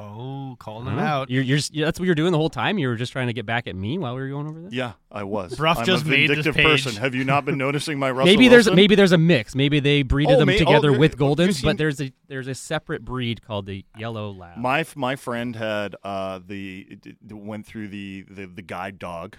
[0.00, 1.00] Oh, calling him Huh?
[1.04, 1.30] out.
[1.30, 2.78] You're, you're, that's what you're doing the whole time.
[2.78, 4.72] You were just trying to get back at me while we were going over this.
[4.72, 5.54] Yeah, I was.
[5.56, 6.84] Brough I'm just a made this vindictive page.
[6.84, 7.00] person.
[7.00, 8.76] Have you not been noticing my Russell maybe there's Wilson?
[8.76, 9.54] maybe there's a mix.
[9.54, 12.00] Maybe they breeded Oh, them may- oh, together there- with you've Goldens, seen- but there's
[12.00, 14.56] a there's a separate breed called the Yellow Lab.
[14.58, 19.36] My my friend had uh, the d- d- went through the, the the guide dog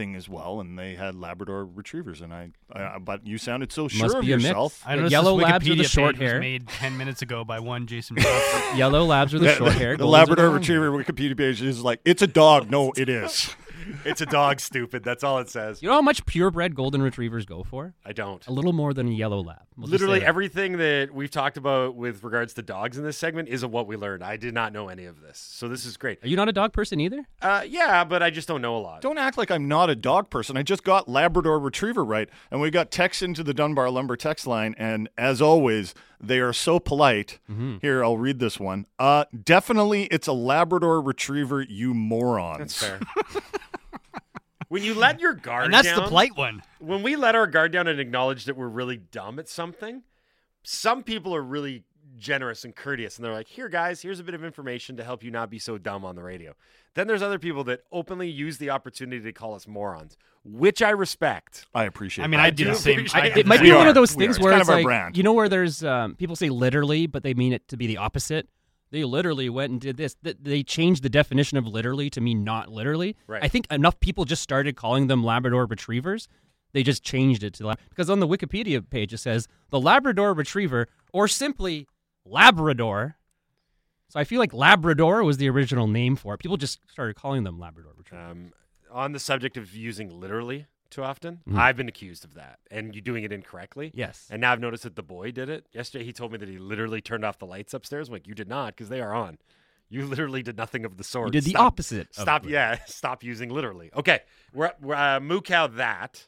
[0.00, 2.22] thing as well, and they had Labrador Retrievers.
[2.22, 4.48] And I, I but you sounded so sure of be a mix.
[4.48, 4.82] yourself.
[4.86, 6.40] I The noticed yellow this labs are the Wikipedia short page was hair.
[6.40, 8.16] made ten minutes ago by one Jason.
[8.76, 9.96] Yellow labs are the The- short hair.
[9.98, 12.70] the Goldens Labrador long Retriever Wikipedia page is like it's a dog.
[12.70, 13.54] No, it is.
[14.04, 15.02] It's a dog, stupid.
[15.04, 15.82] That's all it says.
[15.82, 17.94] You know how much purebred golden retrievers go for?
[18.04, 18.46] I don't.
[18.46, 19.58] A little more than a yellow lab.
[19.76, 20.26] We'll Literally that.
[20.26, 23.86] everything that we've talked about with regards to dogs in this segment is of what
[23.86, 24.22] we learned.
[24.22, 26.22] I did not know any of this, so this is great.
[26.24, 27.26] Are you not a dog person either?
[27.40, 29.00] Uh, yeah, but I just don't know a lot.
[29.00, 30.56] Don't act like I'm not a dog person.
[30.56, 34.46] I just got Labrador Retriever right, and we got text into the Dunbar Lumber text
[34.46, 37.38] line, and as always, they are so polite.
[37.50, 37.78] Mm-hmm.
[37.80, 38.86] Here, I'll read this one.
[38.98, 41.62] Uh, definitely, it's a Labrador Retriever.
[41.62, 42.58] You morons.
[42.58, 43.00] That's fair.
[44.68, 46.62] when you let your guard and that's down, the polite one.
[46.78, 50.02] when we let our guard down and acknowledge that we're really dumb at something,
[50.62, 51.84] some people are really
[52.20, 55.24] generous and courteous and they're like, "Here guys, here's a bit of information to help
[55.24, 56.54] you not be so dumb on the radio."
[56.94, 60.90] Then there's other people that openly use the opportunity to call us morons, which I
[60.90, 61.66] respect.
[61.74, 62.24] I appreciate.
[62.24, 62.46] I mean, that.
[62.46, 62.94] I do the same.
[62.98, 63.46] appreciate I it.
[63.46, 63.78] might the be same.
[63.78, 64.26] one of those We are.
[64.26, 65.16] things It's where kind it's of our like brand.
[65.16, 67.96] you know where there's um, people say literally, but they mean it to be the
[67.96, 68.48] opposite.
[68.92, 70.16] They literally went and did this.
[70.22, 73.14] They changed the definition of literally to mean not literally.
[73.28, 73.42] Right.
[73.44, 76.26] I think enough people just started calling them Labrador Retrievers.
[76.72, 80.34] They just changed it to la- because on the Wikipedia page it says the Labrador
[80.34, 81.86] Retriever or simply
[82.24, 83.16] Labrador.
[84.08, 86.38] So I feel like Labrador was the original name for it.
[86.38, 88.30] People just started calling them Labrador Retrievers.
[88.30, 88.52] Um,
[88.90, 91.56] on the subject of using literally too often, Mhm.
[91.56, 93.92] I've been accused of that and you doing it incorrectly.
[93.94, 94.26] yes.
[94.30, 95.66] And now I've noticed that the boy did it.
[95.72, 98.08] Yesterday he told me that he literally turned off the lights upstairs.
[98.08, 99.38] I'm like, you did not, because they are on.
[99.88, 101.28] You literally did nothing of the sort.
[101.28, 102.14] You did the Stop- opposite.
[102.14, 102.46] Stop.
[102.46, 102.78] Yeah.
[102.86, 103.90] Stop using literally.
[103.94, 104.20] Okay.
[104.52, 106.26] We're, we're uh, moo cow that.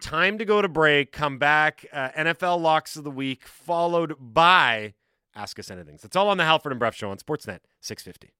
[0.00, 1.12] Time to go to break.
[1.12, 1.86] Come back.
[1.92, 4.94] Uh, NFL locks of the week, followed by
[5.34, 5.98] Ask Us Anything.
[6.02, 8.32] That's all on the Halford and Brough Show on Sportsnet 650.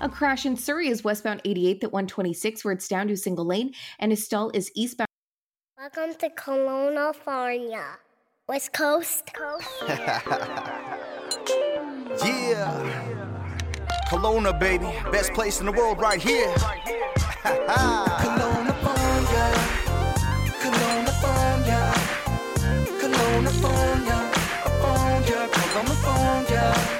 [0.00, 3.72] A crash in Surrey is westbound 88th at 126, where it's down to single lane,
[3.98, 5.08] and a stall is eastbound.
[5.76, 7.84] Welcome to Kelowna, California.
[8.48, 9.32] West Coast.
[9.32, 9.68] Coast.
[12.24, 12.72] Yeah.
[14.08, 14.86] Kelowna, baby.
[15.12, 16.54] Best place in the world right here.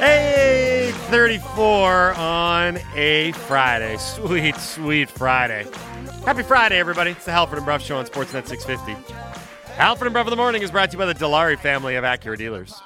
[0.01, 3.97] 834 on a Friday.
[3.97, 5.67] Sweet, sweet Friday.
[6.25, 7.11] Happy Friday, everybody.
[7.11, 8.93] It's the Halford and Brough Show on Sportsnet 650.
[9.73, 12.05] Halford and Brough of the Morning is brought to you by the Dilawri family of
[12.05, 12.81] Acura dealers.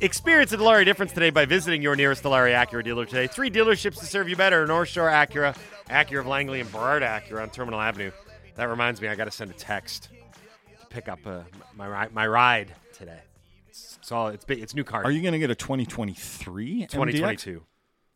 [0.00, 3.28] Experience the Dilawri difference today by visiting your nearest Dilawri Acura dealer today.
[3.28, 5.56] Three dealerships to serve you better North Shore Acura,
[5.88, 8.10] Acura of Langley, and Burrard Acura on Terminal Avenue.
[8.56, 10.08] That reminds me, I got to send a text
[10.80, 11.42] to pick up uh,
[11.76, 12.74] my, my ride
[14.08, 14.60] it's, all it's big.
[14.60, 15.04] It's new car.
[15.04, 16.88] Are you going to get a 2023 MDX?
[16.88, 17.62] 2022.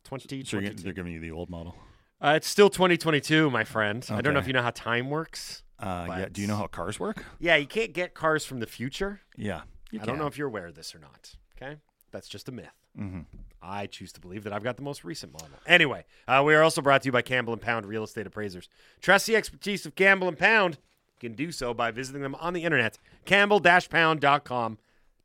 [0.05, 0.83] So 2022.
[0.83, 1.77] they're giving you the old model.
[2.19, 4.07] Uh, it's still 2022, my friend.
[4.09, 5.63] I don't know if you know how time works.
[5.79, 6.27] Uh, yeah.
[6.33, 7.27] Do you know how cars work?
[7.39, 9.21] Yeah, you can't get cars from the future.
[9.37, 9.63] Yeah.
[10.01, 11.37] I don't know if you're aware of this or not.
[11.61, 11.77] Okay,
[12.11, 12.73] that's just a myth.
[12.99, 13.21] Mm-hmm.
[13.61, 15.51] I choose to believe that I've got the most recent model.
[15.67, 18.71] Anyway, uh, we are also brought to you by Campbell and Pound Real Estate Appraisers.
[19.03, 20.79] Trust the expertise of Campbell and Pound.
[21.21, 24.79] You can do so by visiting them on the internet, campbell-pound.com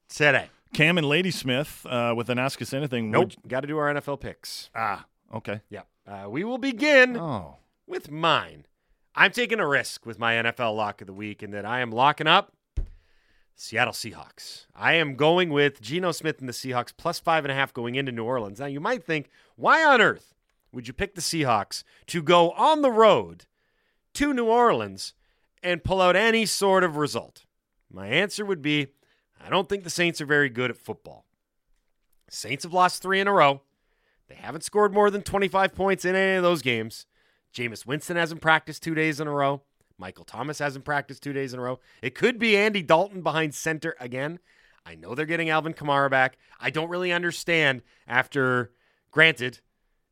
[0.09, 0.49] today.
[0.73, 3.11] Cam and Ladysmith uh, with an Ask Us Anything.
[3.11, 4.69] Nope, would- got to do our NFL picks.
[4.75, 5.61] Ah, okay.
[5.69, 7.57] Yeah, uh, we will begin Oh.
[7.85, 8.65] with mine.
[9.15, 11.91] I'm taking a risk with my NFL lock of the week in that I am
[11.91, 12.53] locking up
[13.55, 14.67] Seattle Seahawks.
[14.75, 17.95] I am going with Geno Smith and the Seahawks plus five and a half going
[17.95, 18.59] into New Orleans.
[18.59, 20.35] Now, you might think, why on earth
[20.71, 23.45] would you pick the Seahawks to go on the road
[24.13, 25.15] to New Orleans
[25.63, 27.45] and pull out any sort of result?
[27.91, 28.87] My answer would be
[29.47, 31.23] I don't think the Saints are very good at football.
[32.29, 33.61] Saints have lost three in a row.
[34.27, 37.05] They haven't scored more than 25 points in any of those games.
[37.55, 39.61] Jameis Winston hasn't practiced two days in a row.
[39.97, 41.79] Michael Thomas hasn't practiced two days in a row.
[42.01, 44.39] It could be Andy Dalton behind center again.
[44.85, 46.37] I know they're getting Alvin Kamara back.
[46.59, 48.73] I don't really understand after,
[49.11, 49.61] granted,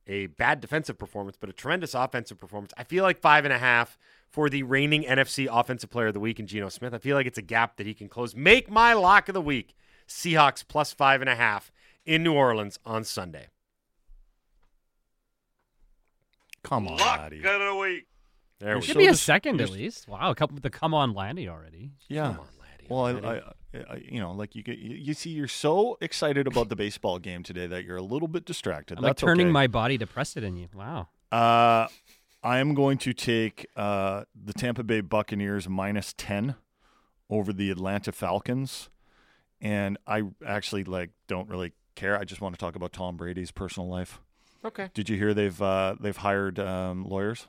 [0.07, 2.71] a bad defensive performance, but a tremendous offensive performance.
[2.77, 3.97] I feel like five and a half
[4.35, 6.93] for the reigning NFC Offensive Player of the Week in Geno Smith.
[6.93, 8.35] I feel like it's a gap that he can close.
[8.35, 9.77] Make my lock of the week
[10.09, 11.71] Seahawks plus five and a half
[12.05, 13.47] in New Orleans on Sunday.
[16.63, 17.39] Come on, laddie.
[17.39, 18.07] the week.
[18.59, 18.99] There we Give go.
[18.99, 20.05] me a just- second at least.
[20.09, 21.93] Wow, a couple with the come on Landy already.
[22.09, 22.33] Yeah.
[22.33, 22.87] Come on, laddie.
[22.89, 23.41] Well, I, Laddie.
[23.73, 26.75] I, I, you know, like you get, you, you see, you're so excited about the
[26.75, 28.97] baseball game today that you're a little bit distracted.
[28.97, 29.53] I'm like turning okay.
[29.53, 30.67] my body to press it in you.
[30.75, 31.07] Wow.
[31.31, 31.87] Uh,
[32.45, 36.53] I am going to take uh, the Tampa Bay Buccaneers minus ten
[37.27, 38.91] over the Atlanta Falcons,
[39.59, 42.19] and I actually like don't really care.
[42.19, 44.19] I just want to talk about Tom Brady's personal life.
[44.63, 44.91] okay.
[44.93, 47.47] Did you hear they've uh, they've hired um, lawyers?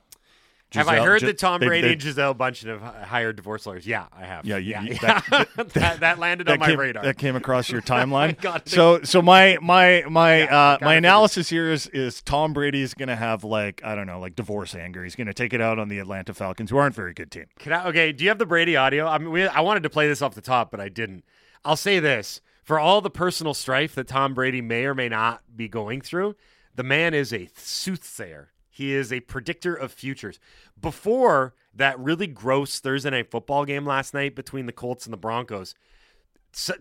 [0.76, 3.86] Have I heard Gi- that Tom Brady they- and Gisele Bundchen have hired divorce lawyers?
[3.86, 4.44] Yeah, I have.
[4.44, 5.20] Yeah, you- yeah, yeah.
[5.56, 7.02] that- that, that, landed that on my came, radar.
[7.02, 8.40] That came across your timeline.
[8.40, 12.94] Got so, so my my my Yeah, uh, my analysis here is is Tom Brady's
[12.94, 15.02] going to have like I don't know like divorce anger.
[15.04, 17.46] He's going to take it out on the Atlanta Falcons, who aren't very good team.
[17.58, 19.06] Can I, okay, do you have the Brady audio?
[19.06, 21.24] I mean, we, I wanted to play this off the top, but I didn't.
[21.64, 25.42] I'll say this: for all the personal strife that Tom Brady may or may not
[25.56, 26.36] be going through,
[26.74, 28.50] the man is a soothsayer.
[28.76, 30.38] He is a predictor of futures.
[30.78, 35.16] Before that really gross Thursday night football game last night between the Colts and the
[35.16, 35.74] Broncos,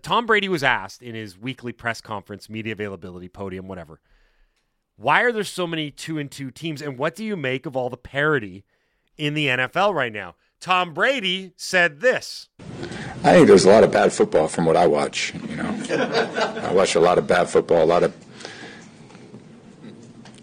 [0.02, 4.02] Tom Brady was asked in his weekly press conference, media availability, podium, whatever.
[4.98, 6.82] Why are there so many two and two teams?
[6.82, 8.66] And what do you make of all the parity
[9.18, 10.36] in the NFL right now?
[10.60, 12.50] Tom Brady said this.
[13.24, 15.34] I think there's a lot of bad football from what I watch.
[15.48, 15.82] You know,
[16.62, 18.14] I watch a lot of bad football, a lot of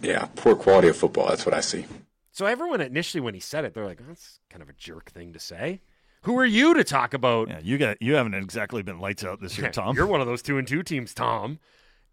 [0.02, 1.28] yeah, poor quality of football.
[1.28, 1.86] That's what I see.
[2.32, 5.32] So everyone initially when he said it, they're like, "That's kind of a jerk thing
[5.32, 5.80] to say."
[6.22, 7.48] Who are you to talk about?
[7.48, 9.96] Yeah, you got you haven't exactly been lights out this year, Tom.
[9.96, 11.58] You're one of those two and two teams, Tom.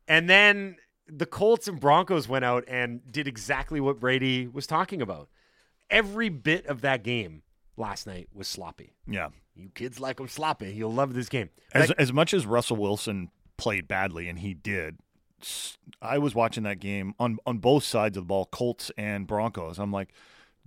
[0.08, 5.02] And then the Colts and Broncos went out and did exactly what Brady was talking
[5.02, 5.30] about.
[5.90, 7.44] Every bit of that game
[7.78, 8.94] last night was sloppy.
[9.08, 9.30] yeah.
[9.56, 10.72] You kids like them sloppy.
[10.74, 11.50] You'll love this game.
[11.74, 15.00] As Like- as much as Russell Wilson played badly, and he did, s-
[16.02, 19.80] I was watching that game on on both sides of the ball, Colts and Broncos.
[19.80, 20.14] I'm like,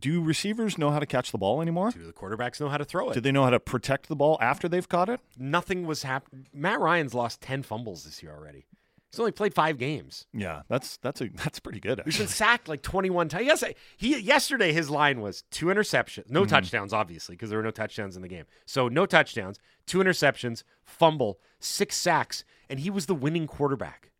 [0.00, 1.90] do receivers know how to catch the ball anymore?
[1.90, 3.14] do the quarterbacks know how to throw it?
[3.14, 5.20] Do they know how to protect the ball after they've caught it?
[5.38, 6.46] Nothing was happening.
[6.52, 8.66] Matt Ryan's lost 10 fumbles this year already.
[9.10, 10.26] He's only played five games.
[10.32, 12.00] Yeah, that's that's a that's pretty good.
[12.06, 13.44] He's been sacked like 21 times.
[13.46, 13.62] Yes,
[13.98, 16.48] he yesterday his line was two interceptions, no Mhm.
[16.48, 18.46] touchdowns, obviously, because there were no touchdowns in the game.
[18.64, 24.11] So no touchdowns, two interceptions, fumble, six sacks, and he was the winning quarterback.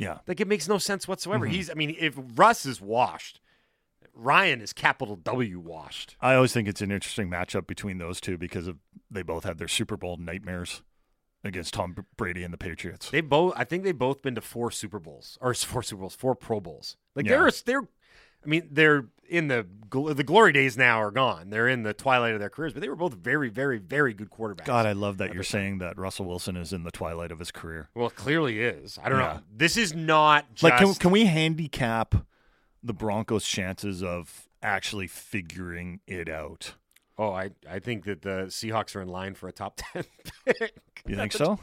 [0.00, 1.46] Yeah, Like it makes no sense whatsoever.
[1.46, 1.50] Mhm.
[1.50, 3.40] He's, I mean, if Russ is washed,
[4.14, 6.16] Ryan is capital W washed.
[6.20, 8.78] I always think it's an interesting matchup between those two because of
[9.10, 10.82] they both had their Super Bowl nightmares
[11.44, 13.10] against Tom Brady and the Patriots.
[13.10, 16.14] They both, I think they've both been to four Super Bowls or four Super Bowls,
[16.14, 16.96] four Pro Bowls.
[17.14, 17.38] Like Yeah.
[17.38, 17.88] they're, they're,
[18.44, 21.50] I mean, they're in the gl- the glory days now are gone.
[21.50, 24.30] They're in the twilight of their careers, but they were both very, very, very good
[24.30, 24.64] quarterbacks.
[24.64, 27.50] God, I love that you're saying that Russell Wilson is in the twilight of his
[27.50, 27.90] career.
[27.94, 28.98] Well, it clearly is.
[29.02, 29.32] I don't Yeah.
[29.34, 29.40] know.
[29.54, 32.14] This is not just Like, can, can we handicap
[32.82, 36.74] the Broncos' chances of actually figuring it out?
[37.18, 40.04] Oh, I, I think that the Seahawks are in line for a top ten
[40.46, 40.72] pick.
[41.06, 41.58] You think so?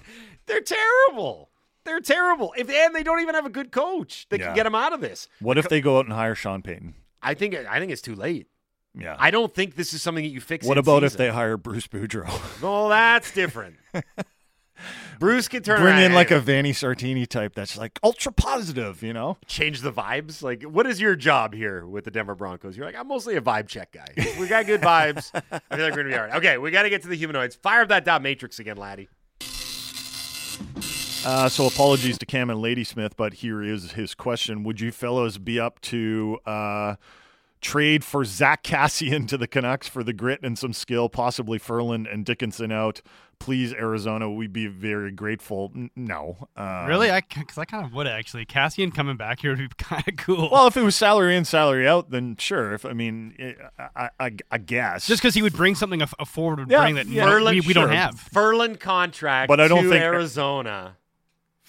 [0.45, 1.49] They're terrible.
[1.87, 2.53] They're terrible.
[2.57, 4.47] If and they don't even have a good coach that Yeah.
[4.47, 5.27] can get them out of this.
[5.39, 6.93] What if they go out and hire Sean Payton?
[7.23, 8.47] I think I think it's too late.
[8.93, 9.15] Yeah.
[9.19, 10.65] I don't think this is something that you fix.
[10.67, 12.27] What about if they hire Bruce Boudreau?
[12.61, 13.77] Well, that's different.
[15.19, 19.13] Bruce can turn Bring in like a Vanny Sartini type that's like ultra positive, you
[19.13, 19.37] know?
[19.47, 20.43] change the vibes.
[20.43, 22.77] Like, what is your job here with the Denver Broncos?
[22.77, 24.07] You're like, I'm mostly a vibe check guy.
[24.39, 25.31] We got good vibes.
[25.51, 26.35] I feel like we're gonna be all right.
[26.35, 27.55] Okay, we got to get to the humanoids.
[27.55, 29.09] Fire up that dot matrix again, laddie.
[31.27, 35.37] Uh, so apologies to Cam and Ladysmith, but here is his question: Would you fellows
[35.37, 36.95] be up to uh,
[37.59, 42.07] trade for Zack Kassian to the Canucks for the grit and some skill, possibly Garland
[42.07, 43.01] and Dickinson out?
[43.39, 45.71] Please, Arizona, we'd be very grateful.
[45.75, 47.11] N- no, um, really?
[47.11, 48.45] I because I kind of would actually.
[48.45, 50.49] Kassian coming back here would be kind of cool.
[50.49, 52.71] Well, if it was salary in, salary out, then sure.
[52.73, 53.35] If I mean,
[53.95, 56.83] I, I, I guess just because he would bring something a, a forward would Yeah,
[56.83, 57.25] bring that yeah.
[57.25, 58.29] no- Furlan- we, we don't have.
[58.33, 60.95] Garland contract, But I don't to think- Arizona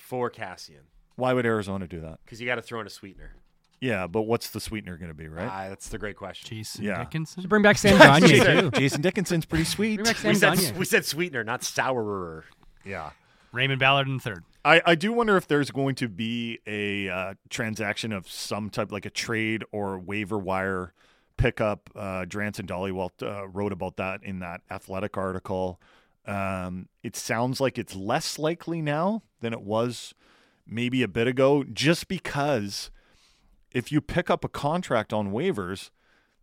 [0.09, 2.18] for Kassian Why would Arizona do that?
[2.25, 3.35] because you got to throw in a sweetener.
[3.81, 5.49] Yeah, but what's the sweetener going to be, right?
[5.49, 6.57] Ah, that's the great question.
[6.57, 6.99] Jason Yeah.
[7.05, 7.42] Dickinson.
[7.42, 8.71] Should bring back Sam Gagne too.
[8.73, 9.97] Jason Dickinson's pretty sweet.
[9.97, 10.79] Bring back Sam We said, Gagne.
[10.79, 12.42] we said sweetener, not sourer.
[12.85, 13.11] Yeah.
[13.53, 14.44] Raymond Ballard in third.
[14.64, 18.90] I, I do wonder if there's going to be a uh, transaction of some type,
[18.90, 20.92] like a trade or waiver wire
[21.37, 21.88] pickup.
[21.94, 25.81] Uh, and Dhaliwal uh, wrote about that in that athletic article.
[26.29, 30.14] Um, it sounds like it's less likely now than it was
[30.67, 32.91] maybe a bit ago, just because
[33.73, 35.91] if you pick up a contract on waivers,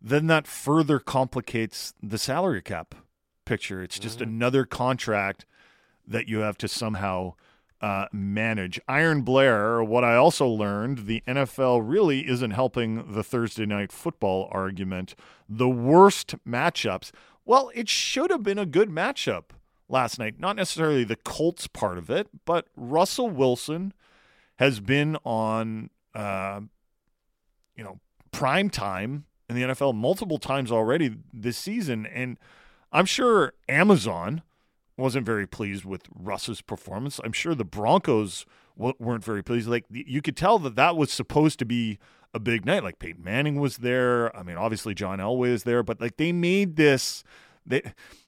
[0.02, 2.96] then that further complicates the salary cap
[3.46, 3.84] picture.
[3.84, 5.46] It's just another contract
[6.08, 7.34] that you have to somehow
[7.80, 8.80] uh, manage.
[8.88, 14.50] Iron Blair, what I also learned, the NFL really isn't helping the Thursday night football
[14.52, 15.14] argument.
[15.48, 17.12] The worst matchups.
[17.46, 19.52] Well, it should have been a good matchup
[19.88, 20.40] last night.
[20.40, 23.94] Not necessarily the Colts part of it, but Russell Wilson
[24.58, 26.62] has been on, uh,
[27.76, 28.00] you know,
[28.32, 32.38] prime time in the NFL multiple times already this season, and
[32.92, 34.42] I'm sure Amazon
[34.98, 37.20] wasn't very pleased with Russ's performance.
[37.24, 38.46] I'm sure the Broncos
[38.78, 39.68] w- weren't very pleased.
[39.68, 42.00] Like you could tell that that was supposed to be
[42.34, 42.84] a big night.
[42.84, 44.36] Like Peyton Manning was there.
[44.36, 47.24] I mean, obviously John Elway is there, but like they made this.
[47.66, 47.82] They,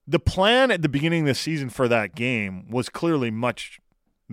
[0.08, 3.80] the plan at the beginning of the season for that game was clearly much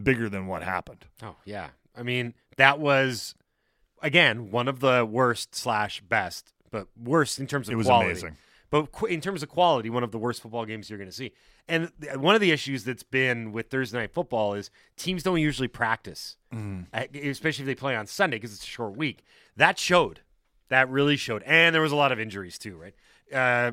[0.01, 1.07] bigger than what happened.
[1.23, 3.35] Oh yeah, I mean that was
[4.03, 8.11] again one of the worst slash best, but worst in terms of It was quality.
[8.11, 8.37] amazing.
[8.71, 11.33] But in terms of quality, one of the worst football games you're going to see.
[11.69, 15.69] And one of the issues that's been with Thursday night football is teams don't usually
[15.69, 16.87] practice, Mm.
[17.15, 19.23] especially if they play on Sunday because it's a short week.
[19.57, 20.21] That showed.
[20.71, 21.43] That really showed.
[21.45, 22.95] And there was a lot of injuries too, right?
[23.33, 23.73] Uh,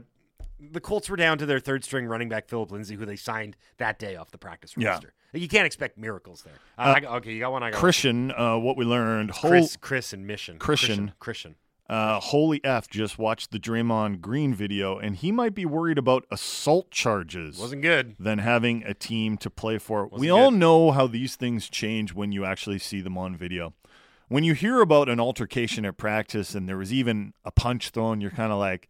[0.72, 3.56] the Colts were down to their third string running back Phillip Lindsay, who they signed
[3.78, 4.90] that day off the practice Yeah.
[4.90, 5.14] roster.
[5.34, 6.54] You can't expect miracles there.
[6.78, 7.64] Uh, Uh, I okay, you got one.
[7.64, 7.82] I got one.
[7.82, 10.60] Christian, uh, what we learned, whole, Chris, Chris, and Mission.
[10.60, 11.14] Christian.
[11.20, 11.56] Christian.
[11.90, 16.26] Uh, Holy F just watched the Draymond Green video, and he might be worried about
[16.32, 17.58] assault charges.
[17.58, 18.16] Wasn't good.
[18.18, 20.06] Than having a team to play for.
[20.06, 20.60] we Wasn't all good.
[20.60, 23.74] know how these things change when you actually see them on video.
[24.30, 28.22] When you hear about an altercation at practice and there was even a punch thrown,
[28.22, 28.88] you're kind of like,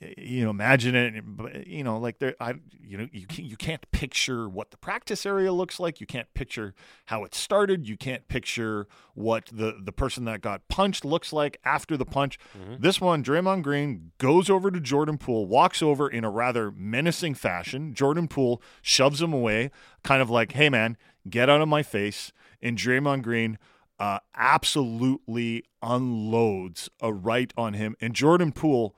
[0.00, 1.66] you know, imagine it.
[1.66, 5.26] You know, like there, I, you know, you can't, you can't picture what the practice
[5.26, 6.00] area looks like.
[6.00, 6.74] You can't picture
[7.06, 7.86] how it started.
[7.86, 12.38] You can't picture what the the person that got punched looks like after the punch.
[12.80, 17.34] This one, Draymond Green goes over to Jordan Poole, walks over in a rather menacing
[17.34, 17.92] fashion.
[17.92, 19.70] Jordan Poole shoves him away,
[20.02, 20.96] kind of like, "Hey, man,
[21.28, 22.32] get out of my face."
[22.62, 23.58] And Draymond Green
[23.98, 28.96] uh, absolutely unloads a right on him, and Jordan Poole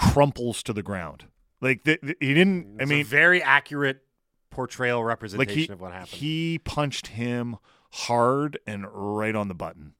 [0.00, 1.26] crumples to the ground.
[1.60, 2.78] Like th- th- he didn't.
[2.80, 4.02] I mean, a very accurate
[4.50, 6.08] portrayal representation like he of what happened.
[6.08, 7.56] he punched him
[7.92, 9.94] hard and right on the button.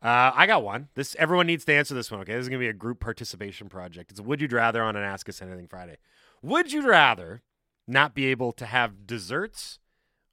[0.00, 0.88] Uh, I got one.
[0.94, 2.20] This everyone needs to answer this one.
[2.20, 4.10] Okay, this is gonna be a group participation project.
[4.10, 5.96] It's a Would you rather on an Ask Us Anything Friday.
[6.42, 7.42] Would you rather
[7.86, 9.78] not be able to have desserts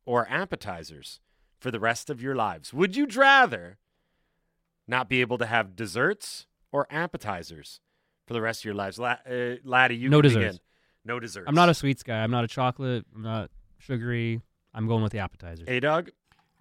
[0.06, 1.20] or appetizers
[1.60, 2.74] for the rest of your lives?
[2.74, 3.78] Would you rather
[4.88, 7.80] not be able to have desserts or appetizers
[8.32, 8.98] for the rest of your lives?
[8.98, 10.46] La- uh, Laddie, you No can desserts.
[10.46, 10.60] begin.
[11.04, 11.46] No desserts.
[11.50, 12.24] I'm not a sweets guy.
[12.24, 13.06] I'm not a chocolate.
[13.14, 14.42] I'm not sugary.
[14.74, 15.68] I'm going with the appetizers.
[15.68, 16.10] Hey, dog.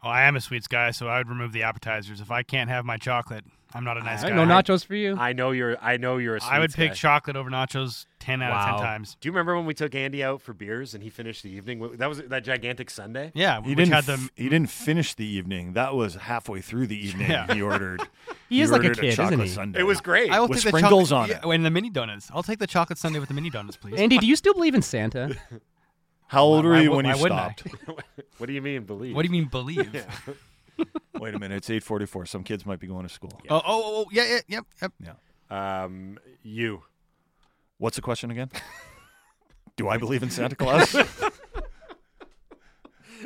[0.02, 2.20] Oh, I am a sweets guy, so I would remove the appetizers.
[2.20, 4.34] If I can't have my chocolate, I'm not a nice I guy.
[4.36, 5.16] no nachos for you.
[5.16, 5.76] I know you're.
[5.80, 6.36] I know you're.
[6.36, 6.94] A I would sweets pick guy.
[6.94, 9.16] chocolate over nachos ten out of ten times.
[9.20, 11.96] Do you remember when we took Andy out for beers and he finished the evening?
[11.98, 13.30] That was that gigantic Sunday.
[13.34, 13.92] Yeah, He which didn't.
[13.94, 15.74] had the f- he didn't finish the evening.
[15.74, 17.30] That was halfway through the evening.
[17.30, 17.52] Yeah.
[17.54, 18.02] He ordered.
[18.48, 19.54] He is like a ordered kid, isn't chocolate he?
[19.54, 19.78] sundae.
[19.78, 20.28] It was great.
[20.32, 21.54] I will With take the sprinkles chocolate, on it.
[21.54, 22.28] and the mini donuts.
[22.34, 23.94] I'll take the chocolate sundae with the mini donuts, please.
[24.00, 25.36] Andy, do you still believe in Santa?
[26.26, 28.02] How old Why- were you why- when you why wouldn't stopped?
[28.38, 29.14] what do you mean believe?
[29.14, 30.04] What do you mean believe?
[31.18, 31.56] Wait a minute.
[31.56, 32.26] It's eight forty-four.
[32.26, 33.32] Some kids might be going to school.
[33.50, 34.92] Oh, oh, oh, yeah, yeah, yep, yep.
[35.50, 35.82] Yeah.
[35.84, 36.82] Um, you.
[37.78, 38.50] What's the question again?
[39.76, 40.94] Do I believe in Santa Claus?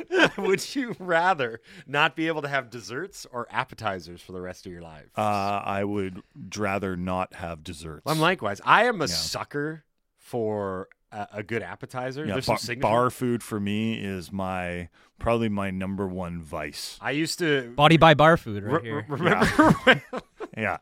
[0.37, 4.71] Would you rather not be able to have desserts or appetizers for the rest of
[4.71, 5.05] your life?
[5.17, 6.21] uh, I would
[6.57, 8.03] rather not have desserts.
[8.05, 8.59] I'm likewise.
[8.65, 9.13] I am a Yeah.
[9.13, 9.83] sucker
[10.17, 12.25] for a, a good appetizer.
[12.25, 14.89] yeah, There's bar, some bar food for me is my
[15.19, 16.97] probably my number one vice.
[17.01, 19.05] I used to Body by bar food right re- here.
[19.07, 19.45] remember
[19.83, 20.01] when
[20.57, 20.77] Yeah.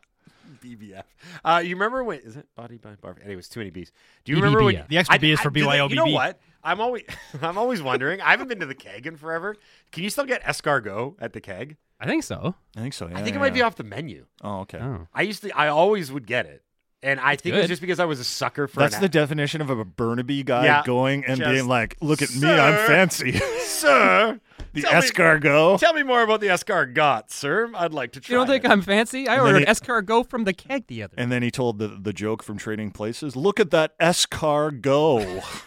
[0.62, 1.02] BBF.
[1.44, 3.16] Uh, you remember when is it body by bar?
[3.22, 3.92] Anyways, too many B's.
[4.24, 4.88] Do you remember when BBF.
[4.88, 6.40] The extra I- B is I- for do they- You know what?
[6.62, 7.04] I'm always
[7.42, 8.20] I'm always wondering.
[8.22, 9.56] I haven't been to the keg in forever.
[9.92, 11.76] Can you still get escargot at the keg?
[12.00, 12.54] I think so.
[12.76, 13.06] I think so.
[13.08, 14.24] Yeah, I think yeah, it might be off the menu.
[14.42, 14.78] Oh, okay.
[14.78, 15.06] Oh.
[15.14, 15.50] I used to.
[15.56, 16.62] I always would get it,
[17.04, 18.80] and I think it was just because I was a sucker for.
[18.80, 22.22] That's an the definition of a Burnaby guy Yeah, going and just, being like, "Look
[22.22, 24.40] at me, I'm fancy." sir.
[24.72, 25.78] the Tell me- escargot.
[25.78, 27.70] Tell me more about the escargot, sir.
[27.74, 28.32] I'd like to try.
[28.34, 28.70] You don't think it.
[28.70, 29.28] I'm fancy?
[29.28, 31.14] I And then ordered he- escargot from the keg the other.
[31.16, 33.36] And then he told the the joke from Trading Places.
[33.36, 35.44] Look at that escargot.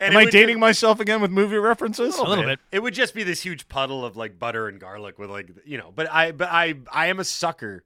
[0.00, 2.16] And Am I would dating myself again with movie references?
[2.16, 2.58] A little bit.
[2.72, 5.76] It would just be this huge puddle of like butter and garlic with like you
[5.76, 5.92] know.
[5.94, 7.84] But I but I I am a sucker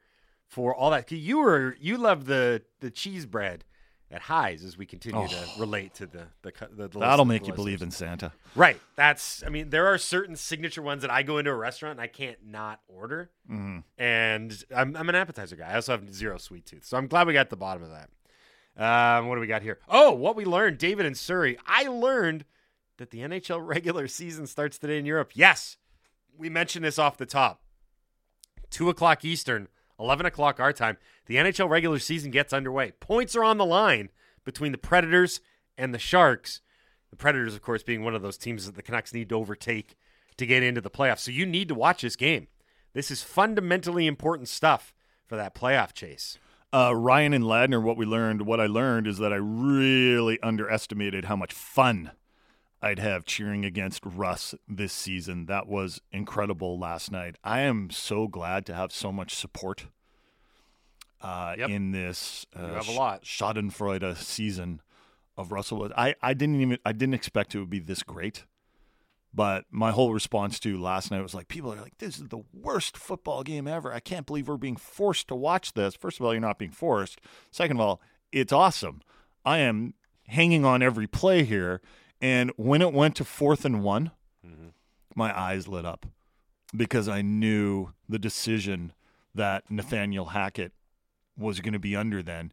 [0.49, 1.11] for all that.
[1.13, 3.65] You were you love the the cheese bread
[4.11, 7.01] at Highs as we continue to relate to the the the, the Oh.
[7.01, 8.33] That'll list- make the you believe in Santa.
[8.57, 8.81] Right.
[8.97, 9.43] That's.
[9.45, 12.07] I mean, there are certain signature ones that I go into a restaurant and I
[12.07, 13.31] can't not order.
[13.51, 13.85] Mhm.
[13.99, 15.69] And I'm, I'm an appetizer guy.
[15.71, 18.09] I also have zero sweet tooth, so I'm glad we got the bottom of that.
[18.83, 19.79] Um, what do we got here?
[19.89, 21.59] Oh, what we learned, David and Surrey.
[21.67, 22.45] I learned
[22.97, 25.33] that the NHL regular season starts today in Europe.
[25.35, 25.77] Yes,
[26.37, 27.61] we mentioned this off the top.
[28.71, 29.69] Two o'clock Eastern,
[29.99, 30.97] eleven o'clock our time.
[31.27, 32.93] The NHL regular season gets underway.
[33.01, 34.11] Points are on the line
[34.45, 35.41] between the Predators
[35.77, 36.61] and the Sharks.
[37.11, 39.97] The Predators, of course, being one of those teams that the Canucks need to overtake
[40.37, 41.21] to get into the playoffs.
[41.21, 42.49] So you need to watch this game.
[42.95, 44.95] This is fundamentally important stuff
[45.27, 46.39] for that playoff chase.
[46.73, 51.25] Uh, Ryan and Ladner, what we learned, what I learned is that I really underestimated
[51.25, 52.13] how much fun
[52.81, 55.47] I'd have cheering against Russ this season.
[55.47, 57.37] That was incredible last night.
[57.43, 59.87] I am so glad to have so much support
[61.21, 61.71] uh, Yep.
[61.71, 63.25] in this uh, You have a lot.
[63.25, 64.81] Schadenfreude season
[65.37, 65.91] of Russell.
[65.97, 68.45] I, I didn't even I didn't expect it would be this great.
[69.35, 72.45] But my whole response to last night was like, people are like, this is the
[72.53, 73.93] worst football game ever.
[73.93, 75.95] I can't believe we're being forced to watch this.
[75.95, 77.21] First of all, you're not being forced.
[77.51, 78.01] Second of all,
[78.33, 79.03] it's awesome.
[79.45, 79.93] I am
[80.29, 81.83] hanging on every play here.
[82.21, 84.11] And when it went to fourth and one,
[84.45, 84.69] mm-hmm.
[85.15, 86.07] my eyes lit up
[86.77, 88.93] because I knew the decision
[89.35, 90.73] that Nathaniel Hackett
[91.37, 92.53] was going to be under then.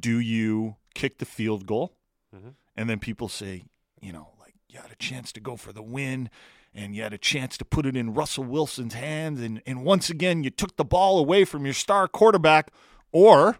[0.00, 1.94] Do you kick the field goal?
[2.34, 2.50] Mm-hmm.
[2.76, 3.64] And then people say,
[4.00, 6.30] you know, like you had a chance to go for the win
[6.74, 9.40] and you had a chance to put it in Russell Wilson's hands.
[9.40, 12.72] And, and once again, you took the ball away from your star quarterback.
[13.12, 13.58] Or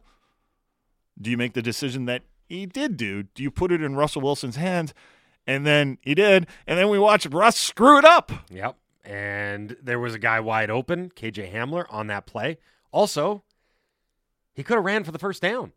[1.21, 3.25] do you make the decision that he did do?
[3.25, 4.95] Do you put it in Russell Wilson's hands?
[5.47, 6.47] And then he did.
[6.67, 8.31] And then we watched Russ screw it up.
[8.51, 8.77] Yep.
[9.05, 12.59] And there was a guy wide open, KJ Hamler, on that play.
[12.93, 13.43] Also,
[14.55, 15.73] he could have ran for the first down.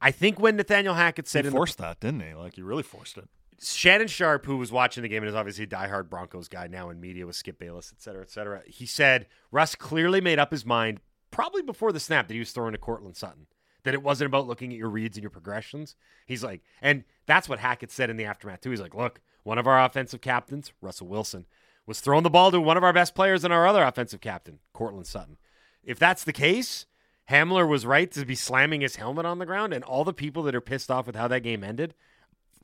[0.00, 2.34] I think when Nathaniel Hackett said He in the forced that, didn't he?
[2.34, 3.28] Like, he really forced it.
[3.60, 6.90] Shannon Sharpe, who was watching the game and is obviously a diehard Broncos guy now
[6.90, 10.50] in media with Skip Bayless, et cetera, et cetera, he said Russ clearly made up
[10.50, 11.00] his mind
[11.30, 13.46] probably before the snap that he was throwing to Courtland Sutton,
[13.84, 15.94] that it wasn't about looking at your reads and your progressions.
[16.26, 18.70] He's like, and that's what Hackett said in the aftermath too.
[18.70, 21.46] He's like, look, one of our offensive captains, Russell Wilson,
[21.86, 24.58] was throwing the ball to one of our best players and our other offensive captain,
[24.72, 25.36] Courtland Sutton.
[25.82, 26.86] If that's the case,
[27.30, 30.42] Hamler was right to be slamming his helmet on the ground, and all the people
[30.44, 31.94] that are pissed off with how that game ended,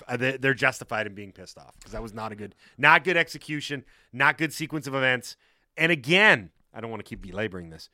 [0.09, 3.19] uh, they're justified in being pissed off because that was not a good, not good
[3.19, 5.37] execution, not good sequence of events.
[5.77, 7.91] And again, I don't want to keep belaboring this.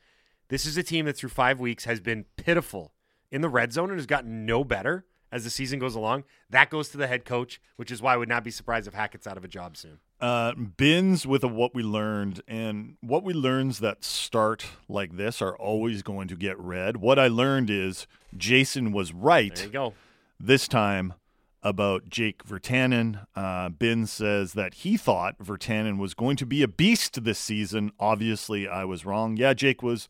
[0.47, 2.93] This is a team that through five weeks has been pitiful
[3.31, 6.23] in the red zone and has gotten no better as the season goes along.
[6.49, 8.93] That goes to the head coach, which is why I would not be surprised if
[8.93, 9.99] Hackett's out of a job soon.
[10.21, 15.41] Uh, bins with a what we learned, and what we learns that start like this
[15.41, 16.97] are always going to get read.
[16.97, 19.93] What I learned is Jason was right There you go.
[20.39, 21.13] this time
[21.61, 23.25] about Jake Virtanen.
[23.35, 27.91] Uh, Ben says that he thought Virtanen was going to be a beast this season.
[27.99, 29.35] Obviously, I was wrong.
[29.35, 30.07] Yeah, Jake was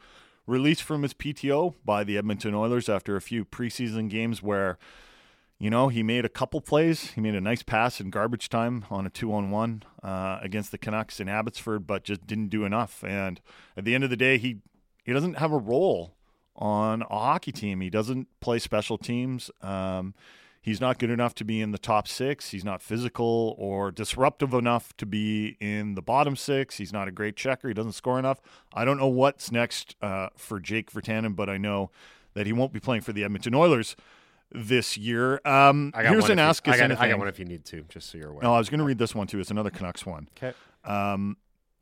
[0.47, 4.79] released from his PTO by the Edmonton Oilers after a few preseason games where,
[5.59, 7.11] you know, he made a couple plays.
[7.11, 10.71] He made a nice pass in garbage time on a two on one uh, against
[10.71, 13.03] the Canucks in Abbotsford, but just didn't do enough.
[13.03, 13.41] And
[13.75, 14.59] at the end of the day, he
[15.03, 16.15] he doesn't have a role
[16.55, 17.81] on a hockey team.
[17.81, 19.51] He doesn't play special teams.
[19.61, 20.15] Um,
[20.67, 22.49] he's not good enough to be in the top six.
[22.49, 26.75] He's not physical or disruptive enough to be in the bottom six.
[26.75, 27.69] He's not a great checker.
[27.69, 28.41] He doesn't score enough.
[28.73, 31.89] I don't know what's next uh, for Jake Virtanen, but I know
[32.33, 33.95] that he won't be playing for the Edmonton Oilers
[34.51, 35.39] this year.
[35.45, 37.01] Um, I got here's an if you- ask I got, anything.
[37.03, 38.43] I got one if you need to, just so you're aware.
[38.43, 39.39] No, I was going to read this one too.
[39.39, 40.27] It's another Canucks one.
[40.37, 40.53] Okay.
[40.83, 41.37] Um,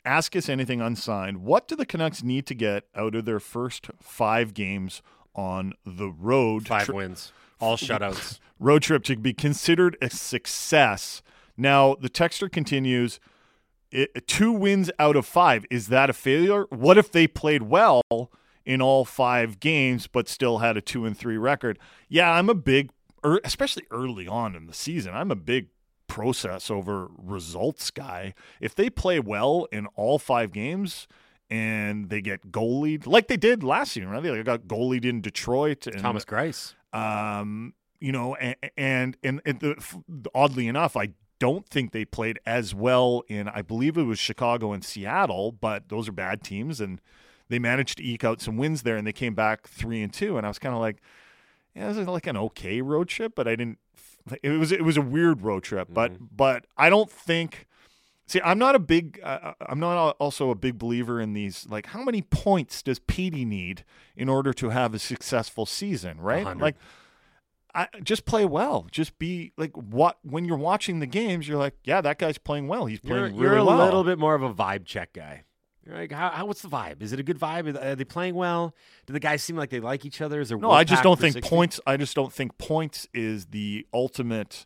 [0.05, 1.37] ask us anything unsigned.
[1.39, 5.01] What do the Canucks need to get out of their first five games
[5.33, 6.67] on the road?
[6.67, 8.39] Five Tri- wins, all shutouts.
[8.59, 11.21] road trip to be considered a success.
[11.57, 13.19] Now, the texter continues
[13.91, 15.65] it, two wins out of five.
[15.71, 16.65] Is that a failure?
[16.69, 18.01] What if they played well
[18.65, 21.79] in all five games but still had a two and three record?
[22.09, 22.91] Yeah, I'm a big,
[23.25, 25.69] er, especially early on in the season, I'm a big
[26.07, 28.33] process over results guy.
[28.59, 31.07] If they play well in all five games,
[31.47, 34.23] and they get goalied like they did last season, right?
[34.23, 35.85] They got goalied in Detroit.
[35.85, 36.73] And, Thomas Greiss.
[36.95, 42.73] Um, you know, and and and, the, oddly enough, I don't think they played as
[42.73, 43.47] well in.
[43.49, 47.01] I believe it was Chicago and Seattle, but those are bad teams, and
[47.49, 50.37] they managed to eke out some wins there, and they came back three and two,
[50.37, 51.01] and I was kind of like,
[51.75, 53.79] yeah, this is like an okay road trip, but I didn't.
[54.41, 57.67] It was it was a weird road trip, but but I don't think.
[58.27, 59.19] See, I'm not a big.
[59.23, 61.67] Uh, I'm not also a big believer in these.
[61.69, 63.83] Like, how many points does Petey need
[64.15, 66.19] in order to have a successful season?
[66.19, 66.43] Right?
[66.43, 66.61] 100.
[66.61, 66.75] Like,
[67.75, 68.87] I just play well.
[68.89, 72.67] Just be like what when you're watching the games, you're like, yeah, that guy's playing
[72.67, 72.85] well.
[72.85, 73.77] He's You're, playing you're a well.
[73.77, 75.43] little bit more of a vibe check guy.
[75.85, 77.03] You're like, how, how, what's the vibe?
[77.03, 77.79] Is it a good vibe?
[77.79, 78.73] Are they playing well?
[79.05, 80.39] Do the guys seem like they like each other?
[80.39, 81.79] Is there No, I just don't think points.
[81.85, 84.65] I just don't think points is the ultimate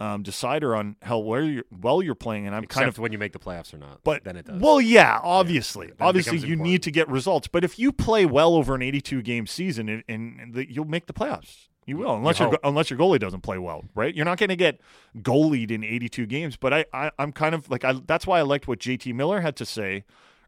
[0.00, 2.46] um, decider on how well you're, well you're playing.
[2.46, 4.00] And I'm Except kind of when you make the playoffs or not.
[4.04, 4.60] But then it does.
[4.60, 6.62] Well, yeah, obviously, it obviously, you important.
[6.62, 7.48] need to get results.
[7.48, 11.06] But if you play well over an 82 game season, and, and the, you'll make
[11.06, 11.68] the playoffs.
[11.86, 14.14] You will, unless you your unless your goalie doesn't play well, right?
[14.14, 14.80] You're not going to get
[15.18, 16.56] goalied in 82 games.
[16.56, 17.92] But I, I I'm kind of like I.
[18.06, 20.04] That's why I liked what JT Miller had to say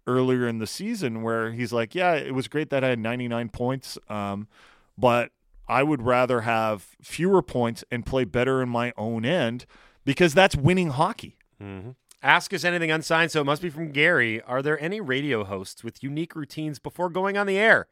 [0.07, 3.51] earlier in the season, where he's like, "Yeah, it was great that I had 99
[3.51, 4.49] points, um,
[4.97, 5.31] but
[5.69, 9.67] I would rather have fewer points and play better in my own end
[10.05, 11.91] because that's winning hockey." Mm-hmm.
[12.23, 14.41] Ask us anything unsigned, so it must be from Gary.
[14.43, 17.89] Are there any radio hosts with unique routines before going on the air?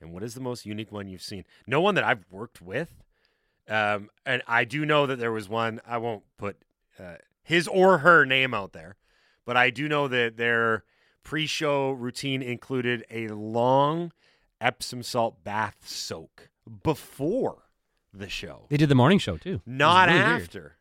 [0.00, 1.44] And what is the most unique one you've seen?
[1.66, 3.02] No one that I've worked with.
[3.68, 5.80] Um, and I do know that there was one.
[5.86, 6.56] I won't put
[6.98, 8.96] uh, his or her name out there,
[9.44, 10.84] but I do know that their
[11.22, 14.12] pre-show routine included a long
[14.60, 16.50] Epsom salt bath soak
[16.82, 17.62] before
[18.12, 19.60] the show, They did the morning show too.
[19.66, 20.42] Not really weird.
[20.42, 20.76] after.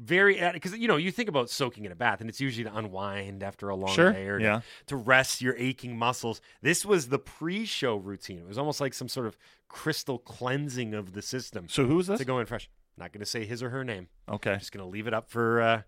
[0.00, 2.76] Very because you know you think about soaking in a bath and it's usually to
[2.76, 4.60] unwind after a long Sure, day or yeah.
[4.86, 6.40] to, rest your aching muscles.
[6.62, 8.38] This was the pre-show routine.
[8.38, 9.36] It was almost like some sort of
[9.68, 11.66] crystal cleansing of the system.
[11.68, 12.18] So who was this?
[12.20, 12.70] To go in fresh.
[12.96, 14.06] Not going to say his or her name.
[14.28, 14.56] Okay.
[14.56, 15.60] Just going to leave it up for.
[15.60, 15.82] Uh,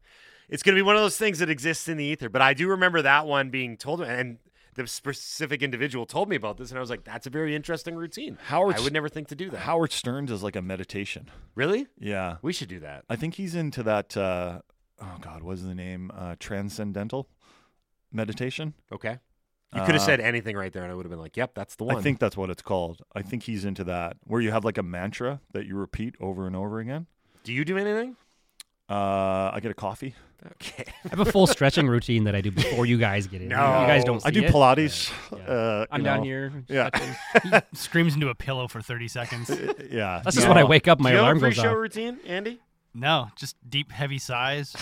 [0.48, 2.28] it's going to be one of those things that exists in the ether.
[2.28, 4.38] But I do remember that one being told, and
[4.74, 7.94] the specific individual told me about this, and I was like, "That's a very interesting
[7.96, 9.58] routine." Howard I would never think to do that.
[9.60, 11.30] Howard Stern does like a meditation.
[11.54, 11.86] Really?
[11.98, 12.36] Yeah.
[12.42, 13.04] We should do that.
[13.08, 14.16] I think he's into that.
[14.16, 14.60] Uh,
[15.00, 16.10] oh God, what's the name?
[16.14, 17.28] Uh, transcendental
[18.12, 18.74] meditation.
[18.92, 19.18] Okay.
[19.72, 21.54] You could have Uh, said anything right there, and I would have been like, "Yep,
[21.54, 23.02] that's the one." I think that's what it's called.
[23.14, 26.46] I think he's into that, where you have like a mantra that you repeat over
[26.48, 27.06] and over again.
[27.44, 28.16] Do you do anything?
[28.90, 30.14] Uh, I get a coffee.
[30.56, 30.84] Okay.
[31.04, 33.48] I have a full stretching routine that I do before you guys get in.
[33.48, 33.56] No.
[33.56, 34.20] you guys don't.
[34.20, 34.52] See I do it.
[34.52, 35.12] Pilates.
[35.30, 35.44] Yeah, yeah.
[35.52, 36.52] Uh, I'm you down here.
[36.68, 36.90] Yeah.
[37.44, 37.62] stretching.
[37.74, 39.50] Screams into a pillow for 30 seconds.
[39.90, 40.22] yeah.
[40.24, 40.98] That's just when I wake up.
[40.98, 42.60] My do you alarm have a pre-show routine, Andy?
[42.92, 44.74] No, just deep, heavy sighs.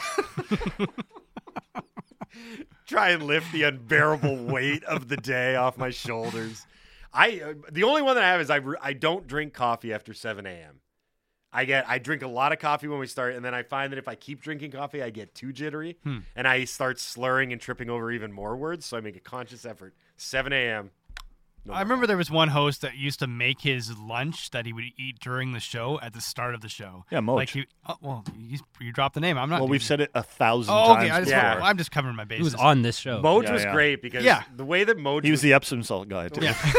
[2.86, 6.66] Try and lift the unbearable weight of the day off my shoulders.
[7.12, 10.14] I uh, the only one that I have is I I don't drink coffee after
[10.14, 10.80] seven a.m.
[11.52, 13.90] I get I drink a lot of coffee when we start, and then I find
[13.92, 16.18] that if I keep drinking coffee, I get too jittery, Hmm.
[16.36, 18.84] and I start slurring and tripping over even more words.
[18.86, 19.94] So I make a conscious effort.
[20.16, 20.90] 7 a.m.
[21.64, 24.72] No I remember there was one host that used to make his lunch that he
[24.72, 27.04] would eat during the show at the start of the show.
[27.10, 27.34] Yeah, Moj.
[27.36, 29.36] Like he, oh, well, you, you dropped the name.
[29.36, 29.60] I'm not.
[29.60, 31.30] Well, we've doing- said it a thousand Oh, times okay.
[31.32, 32.38] Times I am just covering my bases.
[32.38, 33.20] He was on this show.
[33.22, 33.72] Moj Yeah, was yeah.
[33.72, 34.44] great because Yeah.
[34.56, 36.42] the way that Moj He was the Epsom salt guy too.
[36.44, 36.56] Yeah.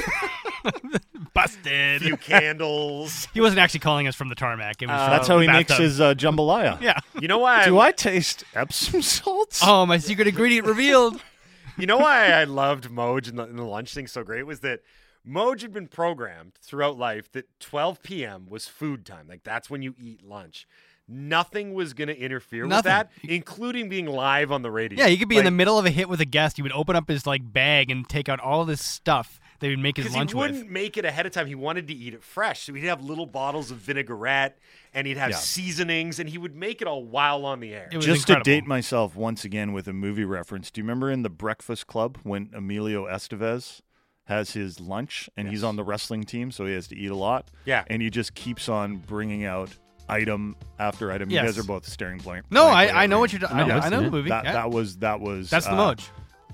[1.42, 2.02] Busted.
[2.02, 3.28] few candles.
[3.34, 4.82] He wasn't actually calling us from the tarmac.
[4.82, 5.84] It was from That's the how he makes bathtub.
[5.84, 6.82] his uh, jambalaya.
[6.90, 7.00] Yeah.
[7.22, 7.66] You know why?
[7.66, 9.62] Do I taste Epsom salts?
[9.64, 11.22] Oh, my secret ingredient revealed.
[11.78, 14.60] You know why I loved Moj and the, and the lunch thing so great was
[14.60, 14.82] that
[15.26, 18.48] Moj had been programmed throughout life that 12 p.m.
[18.50, 19.28] was food time.
[19.30, 20.68] Like that's when you eat lunch.
[21.08, 22.90] Nothing was going to interfere with Nothing.
[22.90, 25.00] that, including being live on the radio.
[25.00, 26.58] Yeah, he could be in the Like, middle of a hit with a guest.
[26.58, 29.72] He would open up his like bag and take out all this stuff that he
[29.72, 30.70] would make his Because lunch he wouldn't with.
[30.72, 31.48] make it ahead of time.
[31.48, 32.62] He wanted to eat it fresh.
[32.64, 34.58] So he'd have little bottles of vinaigrette
[34.94, 35.36] and he'd have Yeah.
[35.38, 37.90] seasonings and he would make it all while on the air.
[37.92, 38.46] It was Just incredible.
[38.46, 41.88] to date myself once again with a movie reference, do you remember in The Breakfast
[41.88, 43.82] Club when Emilio Estevez
[44.26, 47.16] has his lunch and he's on the wrestling team, so he has to eat a
[47.16, 47.50] lot?
[47.66, 47.84] Yeah.
[47.88, 49.76] And he just keeps on bringing out
[50.08, 51.30] item after item.
[51.30, 52.46] You guys are both staring blank.
[52.50, 53.20] No, blankly I, I know me.
[53.22, 53.46] what you're.
[53.48, 54.30] I, No, I I've know the movie.
[54.30, 54.54] That, yeah.
[54.54, 55.96] that was that was That's the uh,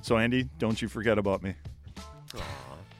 [0.01, 1.53] So Andy, don't you forget about me.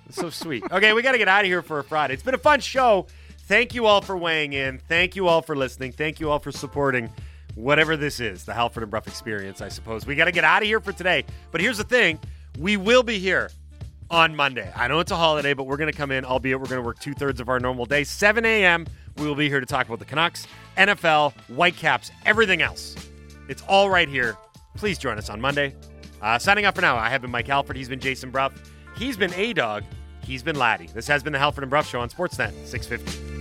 [0.10, 0.64] So sweet.
[0.72, 2.14] Okay, we got to get out of here for a Friday.
[2.14, 3.08] It's been a fun show.
[3.48, 4.80] Thank you all for weighing in.
[4.80, 5.92] Thank you all for listening.
[5.92, 7.12] Thank you all for supporting
[7.56, 10.06] whatever this is, the Halford and Brough experience, I suppose.
[10.06, 11.26] We got to get out of here for today.
[11.52, 12.20] But here's the thing
[12.60, 13.50] we will be here
[14.10, 14.72] on Monday.
[14.76, 16.86] I know it's a holiday, but we're going to come in, albeit we're going to
[16.86, 18.04] work two thirds of our normal day.
[18.04, 18.86] 7 a.m.,
[19.18, 20.46] we will be here to talk about the Canucks,
[20.78, 22.96] NFL, Whitecaps, everything else.
[23.48, 24.38] It's all right here.
[24.76, 25.76] Please join us on Monday.
[26.22, 27.78] Uh, signing off for now, I have been Mike Halford.
[27.78, 28.52] He's been Jason Brough.
[28.98, 29.84] He's been A Dog.
[30.24, 30.88] He's been Laddie.
[30.88, 33.35] This has been the Halford and Brough Show on Sportsnet 650.